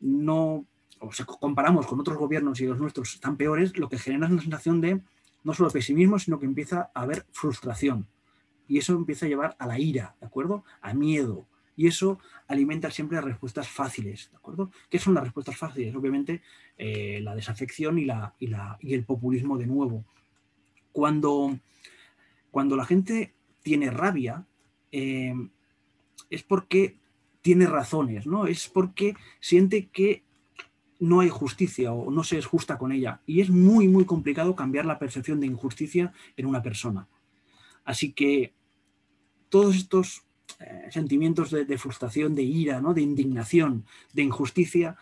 [0.00, 0.66] no
[1.02, 4.32] o sea, comparamos con otros gobiernos y los nuestros están peores, lo que genera es
[4.32, 5.00] una sensación de
[5.42, 8.06] no solo pesimismo, sino que empieza a haber frustración.
[8.72, 10.64] Y eso empieza a llevar a la ira, ¿de acuerdo?
[10.80, 11.46] A miedo.
[11.76, 12.18] Y eso
[12.48, 14.70] alimenta siempre respuestas fáciles, ¿de acuerdo?
[14.88, 15.94] ¿Qué son las respuestas fáciles?
[15.94, 16.40] Obviamente
[16.78, 20.06] eh, la desafección y, la, y, el populismo de nuevo.
[20.90, 21.58] Cuando,
[22.50, 24.46] cuando la gente tiene rabia,
[24.90, 25.34] eh,
[26.30, 26.96] es porque
[27.42, 28.46] tiene razones, ¿no?
[28.46, 30.22] Es porque siente que
[30.98, 33.20] no hay justicia o no se es justa con ella.
[33.26, 37.06] Y es muy, muy complicado cambiar la percepción de injusticia en una persona.
[37.84, 38.54] Así que
[39.52, 40.22] todos estos
[40.60, 42.94] eh, sentimientos de, frustración, de ira, ¿no?
[42.94, 43.84] de indignación,
[44.14, 44.96] de injusticia,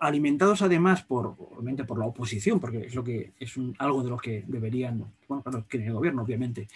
[0.00, 4.16] alimentados además por, obviamente por la oposición, porque es lo que es algo de lo
[4.16, 6.66] que deberían, bueno, claro, que el gobierno, obviamente,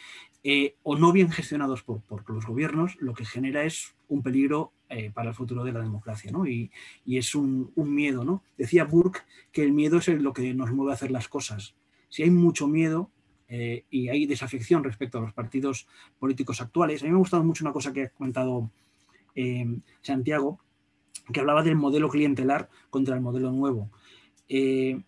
[0.45, 4.73] eh, o no bien gestionados por, por, los gobiernos, lo que genera es un peligro
[4.91, 6.47] eh, para el futuro de la democracia, ¿no?
[6.47, 6.71] Y,
[7.07, 8.43] y es un, un, miedo, ¿no?
[8.59, 11.75] Decía Burke que el miedo es lo que nos mueve a hacer las cosas.
[12.11, 13.11] Si hay mucho miedo,
[13.51, 15.86] eh, y hay desafección respecto a los partidos
[16.18, 17.03] políticos actuales.
[17.03, 18.70] A mí me ha gustado mucho una cosa que ha comentado
[20.03, 20.61] Santiago,
[21.32, 23.90] que hablaba del modelo clientelar contra el modelo nuevo.
[24.48, 25.01] Eh,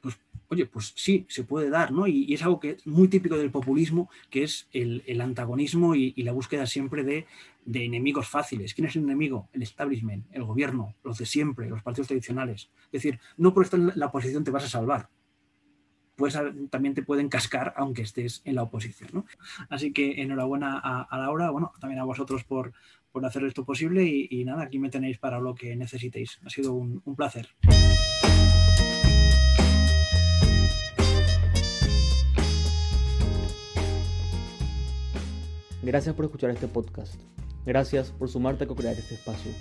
[0.00, 0.18] pues,
[0.48, 2.06] oye, pues sí, se puede dar, ¿no?
[2.06, 6.32] Y, es algo que es muy típico del populismo, que es el, antagonismo y, la
[6.32, 7.26] búsqueda siempre de,
[7.72, 8.74] enemigos fáciles.
[8.74, 9.48] ¿Quién es el enemigo?
[9.52, 12.70] El establishment, el gobierno, los de siempre, los partidos tradicionales.
[12.86, 15.08] Es decir, no por estar en la oposición te vas a salvar.
[16.18, 16.36] Pues
[16.70, 19.08] también te pueden cascar aunque estés en la oposición.
[19.12, 19.24] ¿no?
[19.68, 22.72] Así que enhorabuena a, Laura, bueno, también a vosotros por,
[23.12, 26.40] por hacer esto posible y, nada, aquí me tenéis para lo que necesitéis.
[26.44, 27.50] Ha sido un, un placer.
[35.84, 37.14] Gracias por escuchar este podcast.
[37.64, 39.52] Gracias por sumarte a co-crear este espacio.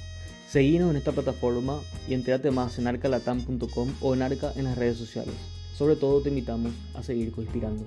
[0.47, 4.97] Seguinos en esta plataforma y entérate más en arcalatam.com o en Arca en las redes
[4.97, 5.56] sociales.
[5.77, 7.85] Sobre todo te invitamos a seguir co-inspirando.